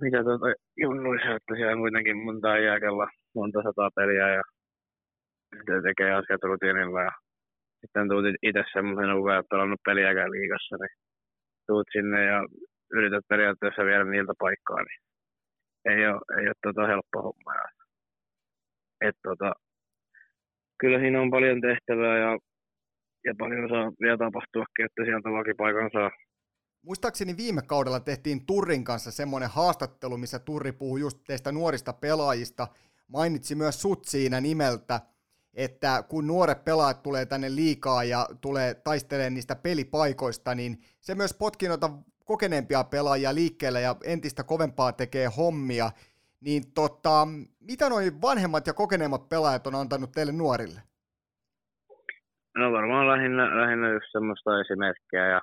mitä 0.00 0.24
tuota 0.24 0.46
junnuissa, 0.76 1.34
että 1.34 1.54
siellä 1.54 1.72
on 1.72 1.78
kuitenkin 1.78 2.16
monta 2.16 2.58
jääkellä, 2.58 3.08
monta 3.36 3.58
sataa 3.62 3.90
peliä 3.98 4.28
ja 4.38 4.42
sitten 5.52 5.82
tekee 5.82 6.10
asiat 6.20 6.42
rutiinilla 6.50 7.02
ja 7.08 7.14
sitten 7.80 8.08
tuut 8.08 8.24
itse 8.48 8.62
semmoisen, 8.72 9.16
kun 9.20 9.32
ei 9.32 9.42
pelannut 9.50 9.86
peliäkään 9.88 10.34
liigassa, 10.36 10.74
niin 10.76 10.94
tuut 11.66 11.88
sinne 11.92 12.20
ja 12.32 12.38
yrität 12.96 13.24
periaatteessa 13.28 13.84
viedä 13.84 14.04
niiltä 14.04 14.34
paikkaa, 14.44 14.82
niin 14.86 15.00
ei 15.90 16.06
ole, 16.08 16.20
ei 16.38 16.46
ole 16.50 16.62
tota 16.62 16.86
helppo 16.86 17.18
homma. 17.22 17.52
Ja, 17.60 17.68
et 19.08 19.16
tota, 19.22 19.52
kyllä 20.80 20.98
siinä 20.98 21.20
on 21.22 21.30
paljon 21.30 21.60
tehtävää 21.60 22.18
ja, 22.18 22.30
ja 23.24 23.34
paljon 23.38 23.68
saa 23.68 23.92
vielä 24.00 24.18
tapahtuakin, 24.18 24.84
että 24.86 25.04
sieltä 25.04 25.28
vakipaikan 25.30 25.90
saa. 25.92 26.10
Muistaakseni 26.82 27.36
viime 27.36 27.62
kaudella 27.62 28.00
tehtiin 28.00 28.46
Turrin 28.46 28.84
kanssa 28.84 29.10
semmoinen 29.10 29.48
haastattelu, 29.50 30.16
missä 30.16 30.38
Turri 30.38 30.72
puhui 30.72 31.00
just 31.00 31.18
teistä 31.26 31.52
nuorista 31.52 31.92
pelaajista. 31.92 32.66
Mainitsi 33.08 33.54
myös 33.54 33.82
sut 33.82 34.04
siinä 34.04 34.40
nimeltä, 34.40 35.00
että 35.54 36.04
kun 36.08 36.26
nuoret 36.26 36.64
pelaajat 36.64 37.02
tulee 37.02 37.26
tänne 37.26 37.54
liikaa 37.54 38.04
ja 38.04 38.26
tulee 38.40 38.74
taistelemaan 38.74 39.34
niistä 39.34 39.56
pelipaikoista, 39.56 40.54
niin 40.54 40.78
se 41.00 41.14
myös 41.14 41.34
potkii 41.38 41.68
noita 41.68 41.90
kokeneempia 42.24 42.84
pelaajia 42.84 43.34
liikkeelle 43.34 43.80
ja 43.80 43.96
entistä 44.04 44.44
kovempaa 44.44 44.92
tekee 44.92 45.26
hommia. 45.36 45.90
Niin 46.40 46.62
tota, 46.74 47.28
mitä 47.60 47.88
noin 47.88 48.22
vanhemmat 48.22 48.66
ja 48.66 48.74
kokeneemmat 48.74 49.28
pelaajat 49.28 49.66
on 49.66 49.74
antanut 49.74 50.12
teille 50.12 50.32
nuorille? 50.32 50.80
No 52.56 52.72
varmaan 52.72 53.08
lähinnä, 53.08 53.60
lähinnä 53.60 53.92
just 53.92 54.06
semmoista 54.12 54.60
esimerkkejä 54.60 55.26
ja 55.26 55.40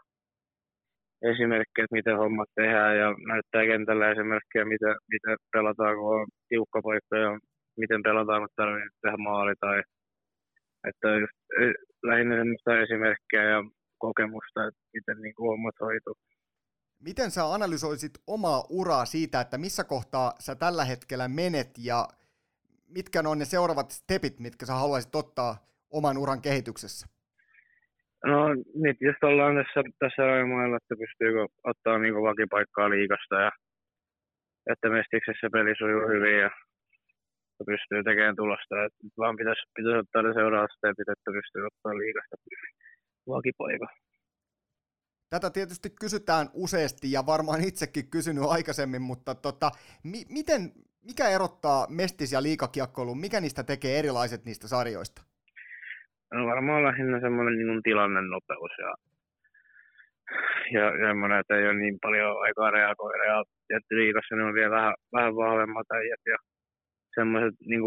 esimerkkejä, 1.22 1.84
että 1.84 1.96
miten 1.96 2.18
hommat 2.18 2.50
tehdään 2.56 2.98
ja 2.98 3.08
näyttää 3.28 3.66
kentällä 3.66 4.12
esimerkkejä, 4.12 4.66
miten, 4.66 4.96
miten 5.12 5.38
pelataan, 5.52 5.96
kun 5.98 6.22
on 6.22 6.28
tiukka 6.50 6.82
paikka 6.82 7.18
ja 7.18 7.40
miten 7.78 8.04
pelataan, 8.04 8.42
kun 8.42 8.50
tarvitsee 8.56 8.90
tehdä 9.02 9.18
maali 9.18 9.54
tai 9.60 9.84
että 10.88 11.08
just 11.08 11.38
eh, 11.62 11.74
lähinnä 12.04 12.36
semmoista 12.36 12.82
esimerkkejä 12.82 13.44
ja 13.44 13.64
kokemusta, 13.98 14.68
että 14.68 14.82
miten 14.94 15.22
niin 15.22 15.36
kuin 15.36 15.48
hommat 15.48 15.76
hoituu. 15.80 16.16
Miten 17.00 17.32
sä 17.32 17.54
analysoisit 17.54 18.12
omaa 18.28 18.64
uraa 18.70 19.06
siitä, 19.06 19.42
että 19.42 19.58
missä 19.58 19.84
kohtaa 19.84 20.34
sä 20.40 20.56
tällä 20.56 20.86
hetkellä 20.86 21.28
menet 21.28 21.70
ja 21.78 22.08
mitkä 22.96 23.20
on 23.26 23.40
ne 23.40 23.46
seuraavat 23.46 23.92
stepit, 23.92 24.40
mitkä 24.40 24.66
sä 24.66 24.74
haluaisit 24.74 25.16
ottaa 25.16 25.56
oman 25.92 26.18
uran 26.18 26.42
kehityksessä? 26.42 27.08
No 28.26 28.38
nyt 28.76 28.98
just 29.02 29.24
ollaan 29.24 29.56
tässä, 29.56 29.80
tässä 30.00 30.22
rajamailla, 30.22 30.78
että 30.78 30.96
pystyykö 31.04 31.48
ottaa 31.64 31.98
niin 31.98 32.16
vakipaikkaa 32.16 32.90
liikasta 32.90 33.36
ja 33.36 33.52
että 34.72 34.90
Mestiksessä 34.90 35.48
peli 35.52 35.76
sujuu 35.78 36.08
hyvin 36.08 36.40
ja 36.40 36.50
pystyy 37.72 38.04
tekemään 38.04 38.36
tulosta. 38.36 38.84
Et 38.86 38.94
vaan 39.18 39.36
pitäisi, 39.40 39.62
pitäisi 39.76 39.98
ottaa 39.98 40.22
ne 40.22 40.34
seuraavat 40.34 40.72
stepit, 40.78 41.10
että 41.14 41.30
pystyy 41.38 41.62
ottaa 41.70 41.98
liikasta 41.98 42.36
vakipaikka. 43.28 43.88
Tätä 45.34 45.50
tietysti 45.50 45.90
kysytään 46.04 46.48
useasti 46.54 47.12
ja 47.12 47.22
varmaan 47.26 47.62
itsekin 47.70 48.10
kysynyt 48.16 48.44
aikaisemmin, 48.48 49.02
mutta 49.02 49.36
tota, 49.36 49.72
mi- 50.12 50.30
miten, 50.38 50.62
mikä 51.10 51.26
erottaa 51.30 51.88
Mestis- 52.00 52.34
ja 52.34 52.44
liikakiekkoilun? 52.44 53.24
Mikä 53.26 53.42
niistä 53.42 53.64
tekee 53.64 54.00
erilaiset 54.00 54.46
niistä 54.46 54.68
sarjoista? 54.68 55.22
No 56.34 56.46
varmaan 56.46 56.84
lähinnä 56.84 57.20
semmoinen 57.20 57.58
niin 57.58 57.84
tilanne 57.84 58.22
nopeus 58.22 58.72
ja, 58.86 58.92
ja 60.78 60.86
semmoinen, 61.08 61.40
että 61.40 61.56
ei 61.56 61.66
ole 61.66 61.74
niin 61.74 61.98
paljon 62.02 62.42
aikaa 62.42 62.72
reagoida. 62.72 63.24
Ja 63.26 63.44
liikassa 63.92 64.36
ne 64.36 64.44
on 64.44 64.54
vielä 64.54 64.76
vähän, 64.76 64.94
vähän 65.14 65.36
vahvemmat 65.36 65.92
äijät 65.92 66.24
ja 66.26 66.38
semmoiset 67.16 67.56
niin 67.60 67.82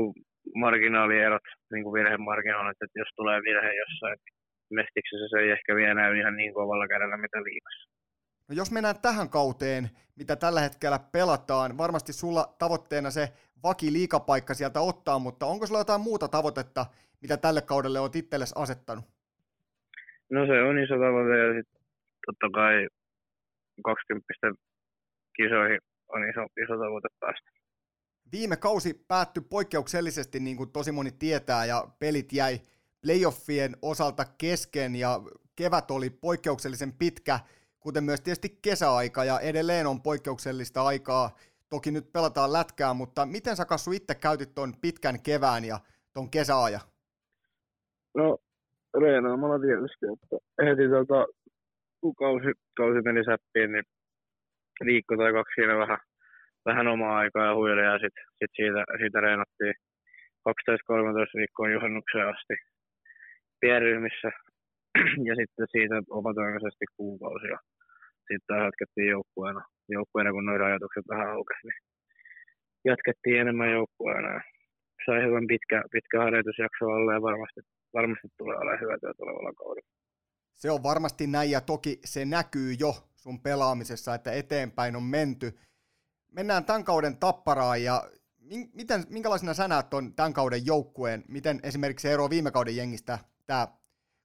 marginaalierot, 0.55 1.47
niin 1.73 1.85
kuin 1.85 1.95
virhemarginaalit, 1.99 2.83
että 2.83 2.99
jos 2.99 3.09
tulee 3.17 3.43
virhe 3.43 3.73
jossain, 3.75 4.19
Mestiksessä 4.71 5.29
se 5.31 5.39
ei 5.39 5.51
ehkä 5.51 5.75
vielä 5.75 5.95
näy 5.95 6.19
ihan 6.19 6.37
niin 6.37 6.55
kovalla 6.55 6.89
kädellä, 6.89 7.17
mitä 7.17 7.43
liikassa. 7.43 7.91
No 8.49 8.55
jos 8.55 8.73
mennään 8.73 9.01
tähän 9.03 9.31
kauteen, 9.31 9.85
mitä 10.17 10.37
tällä 10.37 10.61
hetkellä 10.61 10.99
pelataan, 11.13 11.79
varmasti 11.79 12.13
sulla 12.13 12.55
tavoitteena 12.59 13.11
se 13.11 13.29
vaki 13.63 13.93
liikapaikka 13.93 14.55
sieltä 14.55 14.81
ottaa, 14.81 15.19
mutta 15.19 15.47
onko 15.47 15.67
sulla 15.67 15.81
jotain 15.81 16.01
muuta 16.01 16.29
tavoitetta, 16.29 16.87
mitä 17.23 17.37
tälle 17.37 17.63
kaudelle 17.63 18.01
olet 18.01 18.17
itsellesi 18.17 18.55
asettanut? 18.57 19.05
No 20.31 20.47
se 20.47 20.63
on 20.63 20.79
iso 20.79 20.95
tavoite 20.95 21.39
ja 21.39 21.55
sitten 21.55 21.83
totta 22.27 22.47
kai 22.55 22.89
20 23.85 24.33
kisoihin 25.37 25.81
on 26.09 26.29
iso, 26.31 26.43
iso 26.65 26.75
tavoite 26.85 27.09
päästä. 27.21 27.51
Viime 28.33 28.57
kausi 28.57 29.05
päättyi 29.09 29.43
poikkeuksellisesti, 29.51 30.41
niin 30.41 30.57
kuin 30.57 30.73
tosi 30.73 30.93
moni 30.93 31.13
tietää, 31.13 31.65
ja 31.65 31.89
pelit 31.99 32.33
jäi 32.33 32.61
playoffien 33.03 33.77
osalta 33.83 34.25
kesken 34.39 34.97
ja 34.97 35.21
kevät 35.57 35.91
oli 35.91 36.11
poikkeuksellisen 36.11 36.93
pitkä, 36.93 37.41
kuten 37.81 38.05
myös 38.05 38.21
tietysti 38.21 38.59
kesäaika 38.63 39.25
ja 39.25 39.41
edelleen 39.41 39.87
on 39.87 40.03
poikkeuksellista 40.03 40.83
aikaa. 40.83 41.37
Toki 41.69 41.91
nyt 41.91 42.13
pelataan 42.13 42.53
lätkää, 42.53 42.95
mutta 42.95 43.27
miten 43.27 43.57
sä 43.57 43.65
Kassu 43.65 43.93
itse 43.93 44.15
käytit 44.15 44.55
tuon 44.55 44.75
pitkän 44.81 45.23
kevään 45.23 45.65
ja 45.65 45.79
tuon 46.15 46.31
kesäajan? 46.31 46.81
No 48.15 48.39
reenaamalla 49.01 49.59
tietysti, 49.59 50.07
että 50.13 50.37
heti 50.65 50.89
tota, 50.89 51.27
kun 52.01 52.15
kausi, 52.15 52.53
kausi 52.77 53.03
meni 53.03 53.25
säppiin, 53.25 53.73
niin 53.73 53.85
viikko 54.85 55.17
tai 55.17 55.33
kaksi 55.33 55.55
siinä 55.55 55.79
vähän, 55.79 55.99
vähän 56.69 56.89
omaa 56.95 57.19
aikaa 57.23 57.47
ja 57.47 57.55
huilia 57.55 57.93
ja 57.93 57.99
sitten 58.05 58.25
sit 58.39 58.53
siitä, 58.59 58.81
siitä 59.01 59.19
reenattiin 59.21 59.75
12-13 60.49 60.51
viikkoa 61.39 61.75
juhannukseen 61.77 62.29
asti 62.29 62.55
pienryhmissä 63.61 64.31
ja 65.29 65.35
sitten 65.41 65.67
siitä 65.75 65.97
omatoimisesti 66.21 66.85
kuukausia. 66.97 67.59
Sitten 68.29 68.65
jatkettiin 68.65 69.11
joukkueena, 69.17 69.63
joukkueena 69.89 70.33
kun 70.33 70.47
noin 70.47 70.63
ajatukset 70.63 71.05
vähän 71.13 71.31
aukesi, 71.37 71.63
niin 71.67 71.81
jatkettiin 72.91 73.41
enemmän 73.41 73.71
joukkueena 73.71 74.29
ja 74.37 74.41
sai 75.07 75.23
hyvän 75.27 75.47
pitkä, 75.47 75.83
pitkä 75.93 76.17
harjoitusjakso 76.25 76.85
alle 76.87 77.13
ja 77.15 77.23
varmasti, 77.23 77.61
varmasti 77.95 78.29
tulee 78.39 78.57
olemaan 78.57 78.81
hyvä 78.81 78.97
työ 79.01 79.13
tulevalla 79.17 79.53
kaudella. 79.53 79.91
Se 80.55 80.71
on 80.71 80.83
varmasti 80.83 81.27
näin 81.27 81.51
ja 81.51 81.61
toki 81.61 81.99
se 82.05 82.25
näkyy 82.25 82.73
jo 82.81 82.93
sun 83.17 83.41
pelaamisessa, 83.43 84.15
että 84.15 84.33
eteenpäin 84.33 84.97
on 84.97 85.03
menty. 85.03 85.47
Mennään 86.37 86.65
tämän 86.65 86.85
kauden 86.85 87.17
tapparaan 87.21 87.83
ja 87.83 87.97
miten, 88.75 89.01
minkälaisena 89.11 89.55
sä 89.55 89.69
näet 89.69 89.95
on 89.95 90.05
tämän 90.17 90.33
kauden 90.33 90.67
joukkueen? 90.67 91.21
Miten 91.29 91.57
esimerkiksi 91.69 92.09
se 92.09 92.15
ero 92.15 92.31
viime 92.31 92.51
kauden 92.51 92.77
jengistä 92.77 93.19
tämä 93.47 93.67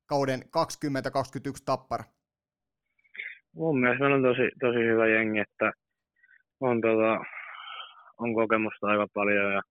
kauden 0.05 0.39
2021 0.49 1.63
tappara? 1.65 2.03
Mun 3.55 3.79
mielestä 3.79 4.05
on 4.05 4.23
tosi, 4.29 4.45
tosi 4.59 4.79
hyvä 4.91 5.07
jengi, 5.07 5.39
että 5.39 5.71
on, 6.59 6.81
tota, 6.81 7.11
on 8.23 8.35
kokemusta 8.35 8.87
aika 8.87 9.07
paljon 9.13 9.53
ja 9.53 9.61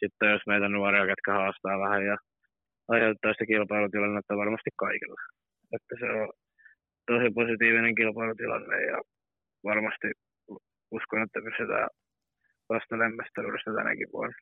sitten 0.00 0.30
jos 0.30 0.42
meitä 0.46 0.68
nuoria, 0.68 1.10
ketkä 1.10 1.32
haastaa 1.32 1.80
vähän 1.84 2.06
ja 2.06 2.16
aiheuttaa 2.88 3.32
sitä 3.32 3.46
kilpailutilannetta 3.46 4.36
varmasti 4.36 4.70
kaikilla. 4.76 5.20
Että 5.76 5.94
se 6.00 6.06
on 6.20 6.28
tosi 7.06 7.28
positiivinen 7.34 7.94
kilpailutilanne 7.94 8.76
ja 8.92 8.98
varmasti 9.64 10.08
uskon, 10.96 11.22
että 11.22 11.40
pysytään 11.44 11.88
vasta 12.68 12.96
mestaruudesta 12.96 13.70
tänäkin 13.74 14.08
vuonna. 14.12 14.34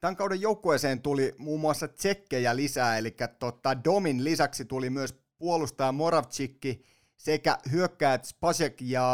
Tämän 0.00 0.16
kauden 0.16 0.40
joukkueeseen 0.40 1.02
tuli 1.02 1.32
muun 1.38 1.60
muassa 1.60 1.88
tsekkejä 1.88 2.56
lisää, 2.56 2.98
eli 2.98 3.10
tota 3.38 3.84
Domin 3.84 4.24
lisäksi 4.24 4.64
tuli 4.64 4.90
myös 4.90 5.12
puolustaja 5.38 5.92
Moravcikki 5.92 6.82
sekä 7.16 7.56
hyökkäät 7.72 8.24
Spasek 8.24 8.74
ja 8.80 9.06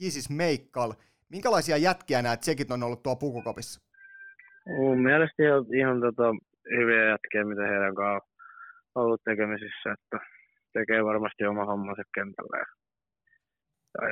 Jisis 0.00 0.30
Meikkal. 0.30 0.92
Minkälaisia 1.28 1.76
jätkiä 1.76 2.22
nämä 2.22 2.36
tsekit 2.36 2.70
on 2.70 2.82
ollut 2.82 3.02
tuo 3.02 3.16
pukukopissa? 3.16 3.80
Mun 4.66 5.02
mielestä 5.02 5.42
ihan, 5.42 5.64
ihan 5.80 6.00
tota, 6.00 6.34
hyviä 6.76 7.04
jätkiä, 7.04 7.44
mitä 7.44 7.62
heidän 7.62 7.94
kanssaan 7.94 8.34
on 8.94 9.04
ollut 9.04 9.22
tekemisissä, 9.24 9.92
että 9.92 10.18
tekee 10.72 11.04
varmasti 11.04 11.44
oma 11.44 11.64
hommansa 11.64 12.02
kentällä 12.14 12.56
ja, 12.58 12.66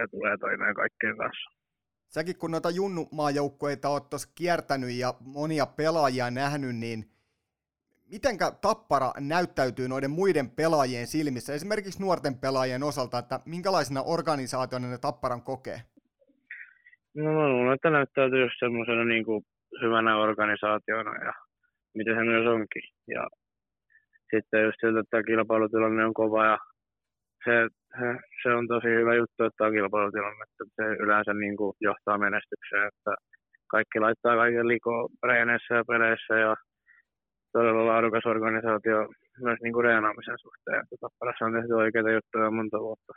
ja 0.01 0.09
tulee 0.09 0.37
toimeen 0.39 0.75
kaikkien 0.75 1.17
kanssa 1.17 1.63
säkin 2.15 2.39
kun 2.39 2.51
noita 2.51 2.71
junnumaajoukkueita 2.71 3.89
oot 3.89 4.11
tuossa 4.11 4.33
kiertänyt 4.39 4.91
ja 4.91 5.15
monia 5.21 5.67
pelaajia 5.67 6.31
nähnyt, 6.31 6.77
niin 6.77 7.05
mitenkä 8.13 8.47
Tappara 8.63 9.11
näyttäytyy 9.21 9.89
noiden 9.89 10.11
muiden 10.11 10.51
pelaajien 10.51 11.07
silmissä, 11.07 11.55
esimerkiksi 11.55 12.03
nuorten 12.03 12.35
pelaajien 12.35 12.83
osalta, 12.83 13.19
että 13.19 13.41
minkälaisena 13.47 14.03
organisaationa 14.03 14.89
ne 14.89 14.99
Tapparan 14.99 15.43
kokee? 15.43 15.79
No 17.15 17.33
mä 17.33 17.49
luulen, 17.49 17.75
että 17.75 17.91
näyttäytyy 17.91 18.43
just 18.43 18.59
semmoisena 18.59 19.05
niin 19.05 19.25
kuin 19.25 19.45
hyvänä 19.83 20.17
organisaationa 20.17 21.25
ja 21.25 21.33
mitä 21.95 22.11
se 22.11 22.25
myös 22.25 22.47
onkin. 22.47 22.83
Ja 23.09 23.29
sitten 24.31 24.65
just 24.65 24.77
siltä, 24.81 25.01
että 25.01 25.23
kilpailutilanne 25.23 26.05
on 26.05 26.15
kova 26.15 26.47
ja 26.47 26.59
se, 27.45 27.55
se, 27.99 28.09
se 28.43 28.49
on 28.59 28.69
tosi 28.69 28.89
hyvä 28.99 29.15
juttu, 29.15 29.45
että 29.45 29.65
on 29.65 29.73
kilpailutilanne, 29.73 30.45
että 30.45 30.65
se 30.77 30.85
yleensä 31.05 31.35
niin 31.35 31.57
kuin 31.57 31.73
johtaa 31.81 32.19
menestykseen, 32.19 32.89
että 32.89 33.13
kaikki 33.75 33.99
laittaa 34.01 34.37
kaiken 34.37 34.69
likoon 34.69 35.09
reeneissä 35.23 35.75
ja 35.75 35.85
peleissä 35.85 36.35
ja 36.45 36.55
todella 37.53 37.87
laadukas 37.87 38.27
organisaatio 38.27 38.99
myös 39.47 39.59
niin 39.63 39.73
kuin 39.73 39.85
reenaamisen 39.85 40.39
suhteen. 40.45 40.81
Että 40.83 40.97
Tapparassa 41.01 41.45
on 41.45 41.53
tehty 41.53 41.73
oikeita 41.73 42.11
juttuja 42.11 42.51
monta 42.51 42.79
vuotta. 42.81 43.13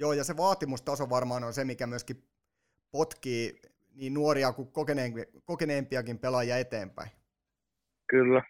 Joo, 0.00 0.12
ja 0.12 0.24
se 0.24 0.36
vaatimustaso 0.36 1.10
varmaan 1.10 1.44
on 1.44 1.52
se, 1.52 1.64
mikä 1.64 1.86
myöskin 1.86 2.16
potkii 2.92 3.60
niin 3.94 4.14
nuoria 4.14 4.52
kuin 4.52 4.68
kokeneempiakin 5.44 6.18
pelaajia 6.18 6.58
eteenpäin. 6.58 7.10
Kyllä. 8.10 8.42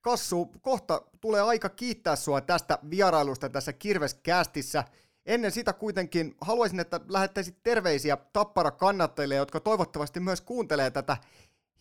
Kassu, 0.00 0.46
kohta 0.62 1.02
tulee 1.20 1.42
aika 1.42 1.68
kiittää 1.68 2.16
sinua 2.16 2.40
tästä 2.40 2.78
vierailusta 2.90 3.48
tässä 3.48 3.72
Kirveskästissä. 3.72 4.84
Ennen 5.26 5.50
sitä 5.50 5.72
kuitenkin 5.72 6.34
haluaisin, 6.40 6.80
että 6.80 7.00
lähettäisit 7.08 7.62
terveisiä 7.62 8.16
Tappara 8.32 8.70
kannattajille, 8.70 9.34
jotka 9.34 9.60
toivottavasti 9.60 10.20
myös 10.20 10.40
kuuntelee 10.40 10.90
tätä 10.90 11.16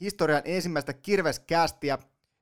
historian 0.02 0.42
ensimmäistä 0.46 0.94
Kirveskästiä. 0.94 1.98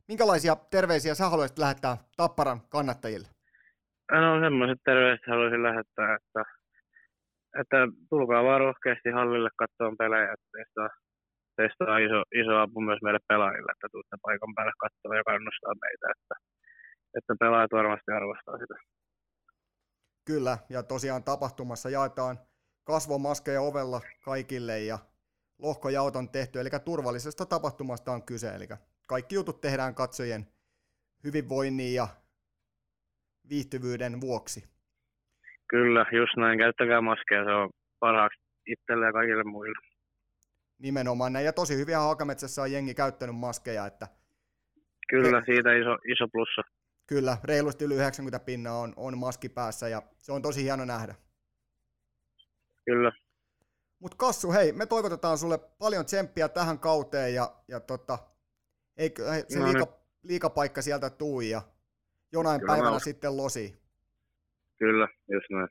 Minkälaisia 0.07 0.55
terveisiä 0.55 1.15
sä 1.15 1.29
haluaisit 1.29 1.59
lähettää 1.59 1.97
Tapparan 2.17 2.61
kannattajille? 2.69 3.27
No 4.11 4.39
semmoiset 4.41 4.79
terveiset 4.85 5.27
haluaisin 5.27 5.63
lähettää, 5.63 6.15
että, 6.15 6.43
että 7.59 7.77
tulkaa 8.09 8.43
vaan 8.43 8.59
rohkeasti 8.59 9.09
hallille 9.09 9.49
katsomaan 9.55 9.97
pelejä, 9.97 10.33
että 10.33 10.89
teistä 11.55 11.83
on 11.83 12.01
iso, 12.07 12.19
iso 12.41 12.53
apu 12.57 12.81
myös 12.81 12.99
meille 13.03 13.19
pelaajille, 13.27 13.71
että 13.71 13.87
tuutte 13.91 14.15
paikan 14.21 14.55
päälle 14.55 14.73
katsomaan 14.83 15.17
ja 15.17 15.23
kannustaa 15.23 15.73
meitä, 15.85 16.05
että, 16.15 16.35
että 17.17 17.33
pelaajat 17.39 17.71
varmasti 17.71 18.11
arvostaa 18.11 18.57
sitä. 18.57 18.75
Kyllä, 20.25 20.57
ja 20.69 20.83
tosiaan 20.83 21.23
tapahtumassa 21.23 21.89
jaetaan 21.89 22.37
kasvomaskeja 22.83 23.61
ovella 23.61 24.01
kaikille 24.25 24.79
ja 24.79 24.97
lohkojaot 25.59 26.15
on 26.15 26.29
tehty, 26.29 26.59
eli 26.59 26.69
turvallisesta 26.85 27.45
tapahtumasta 27.45 28.11
on 28.11 28.23
kyse, 28.23 28.55
eli 28.55 28.67
kaikki 29.07 29.35
jutut 29.35 29.61
tehdään 29.61 29.95
katsojien 29.95 30.45
hyvinvoinnin 31.23 31.93
ja 31.93 32.07
viihtyvyyden 33.49 34.21
vuoksi. 34.21 34.75
Kyllä, 35.67 36.05
just 36.11 36.37
näin. 36.37 36.59
Käyttäkää 36.59 37.01
maskeja, 37.01 37.43
se 37.43 37.51
on 37.51 37.69
parhaaksi 37.99 38.39
itselle 38.67 39.05
ja 39.05 39.13
kaikille 39.13 39.43
muille. 39.43 39.94
Nimenomaan 40.77 41.33
näin, 41.33 41.45
ja 41.45 41.53
tosi 41.53 41.75
hyviä 41.75 41.99
Hakametsässä 41.99 42.61
on 42.61 42.71
jengi 42.71 42.93
käyttänyt 42.93 43.35
maskeja, 43.35 43.85
että 43.85 44.07
Kyllä, 45.09 45.41
siitä 45.45 45.73
iso, 45.73 45.93
iso 45.93 46.27
plussa. 46.27 46.61
Kyllä, 47.07 47.37
reilusti 47.43 47.85
yli 47.85 47.93
90 47.93 48.39
pinnaa 48.39 48.79
on, 48.79 48.93
on 48.95 49.17
maski 49.17 49.49
päässä, 49.49 49.87
ja 49.87 50.01
se 50.17 50.31
on 50.31 50.41
tosi 50.41 50.63
hieno 50.63 50.85
nähdä. 50.85 51.15
Kyllä. 52.85 53.11
Mutta 53.99 54.17
Kassu, 54.17 54.51
hei, 54.51 54.71
me 54.71 54.85
toivotetaan 54.85 55.37
sulle 55.37 55.57
paljon 55.57 56.05
tsemppiä 56.05 56.49
tähän 56.49 56.79
kauteen, 56.79 57.33
ja, 57.33 57.55
ja 57.67 57.79
tota, 57.79 58.17
ei 58.97 59.13
se 59.49 59.59
no, 59.59 59.65
liika, 59.65 59.87
liikapaikka 60.23 60.81
sieltä 60.81 61.09
tuu, 61.09 61.41
ja 61.41 61.61
jonain 62.31 62.61
Kyllä 62.61 62.73
päivänä 62.73 62.99
sitten 62.99 63.37
losi. 63.37 63.81
Kyllä, 64.77 65.07
just 65.31 65.49
näin. 65.49 65.69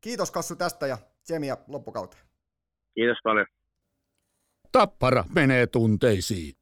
Kiitos 0.00 0.30
Kassu 0.30 0.56
tästä 0.56 0.86
ja 0.86 0.98
tsemiä 1.22 1.56
loppukauteen. 1.68 2.22
Kiitos 2.94 3.18
paljon. 3.24 3.46
Tappara 4.72 5.24
menee 5.34 5.66
tunteisiin. 5.66 6.54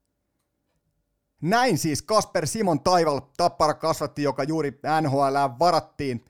Näin 1.41 1.77
siis 1.77 2.01
Kasper 2.01 2.47
Simon 2.47 2.79
Taival, 2.79 3.21
Tappara 3.37 3.73
kasvatti, 3.73 4.23
joka 4.23 4.43
juuri 4.43 4.79
NHL 5.01 5.35
varattiin. 5.59 6.25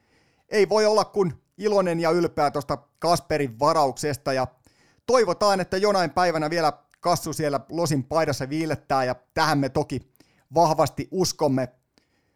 Ei 0.49 0.69
voi 0.69 0.85
olla 0.85 1.05
kuin 1.05 1.33
iloinen 1.57 1.99
ja 1.99 2.11
ylpeä 2.11 2.51
tuosta 2.51 2.77
Kasperin 2.99 3.59
varauksesta 3.59 4.33
ja 4.33 4.47
toivotaan, 5.05 5.59
että 5.59 5.77
jonain 5.77 6.09
päivänä 6.09 6.49
vielä 6.49 6.73
Kassu 6.99 7.33
siellä 7.33 7.59
Losin 7.69 8.03
paidassa 8.03 8.49
viilettää 8.49 9.03
ja 9.03 9.15
tähän 9.33 9.57
me 9.57 9.69
toki 9.69 10.01
vahvasti 10.53 11.07
uskomme. 11.11 11.67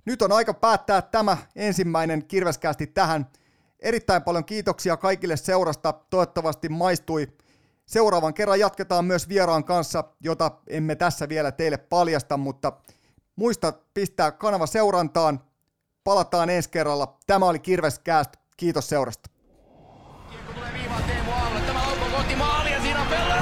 Nyt 0.05 0.21
on 0.21 0.31
aika 0.31 0.53
päättää 0.53 1.01
tämä 1.01 1.37
ensimmäinen 1.55 2.25
kirveskästi 2.25 2.87
tähän. 2.87 3.27
Erittäin 3.79 4.23
paljon 4.23 4.45
kiitoksia 4.45 4.97
kaikille 4.97 5.37
seurasta. 5.37 5.93
Toivottavasti 5.93 6.69
maistui. 6.69 7.27
Seuraavan 7.91 8.33
kerran 8.33 8.59
jatketaan 8.59 9.05
myös 9.05 9.29
vieraan 9.29 9.63
kanssa, 9.63 10.03
jota 10.23 10.51
emme 10.67 10.95
tässä 10.95 11.29
vielä 11.29 11.51
teille 11.51 11.77
paljasta, 11.77 12.37
mutta 12.37 12.73
muista 13.35 13.73
pistää 13.93 14.31
kanava 14.31 14.65
seurantaan. 14.65 15.43
Palataan 16.03 16.49
ensi 16.49 16.69
kerralla. 16.69 17.17
Tämä 17.27 17.45
oli 17.45 17.59
Kirvescast. 17.59 18.33
Kiitos 18.57 18.89
seurasta. 18.89 19.29
Kiekko 20.29 20.53
tulee 20.53 20.73
viivaan 20.73 21.03
Teemu. 21.03 21.31
Tämä 21.67 21.79
laukko 21.79 22.05
kohti 22.17 22.35
maalia. 22.35 22.81
Siinä! 22.81 23.40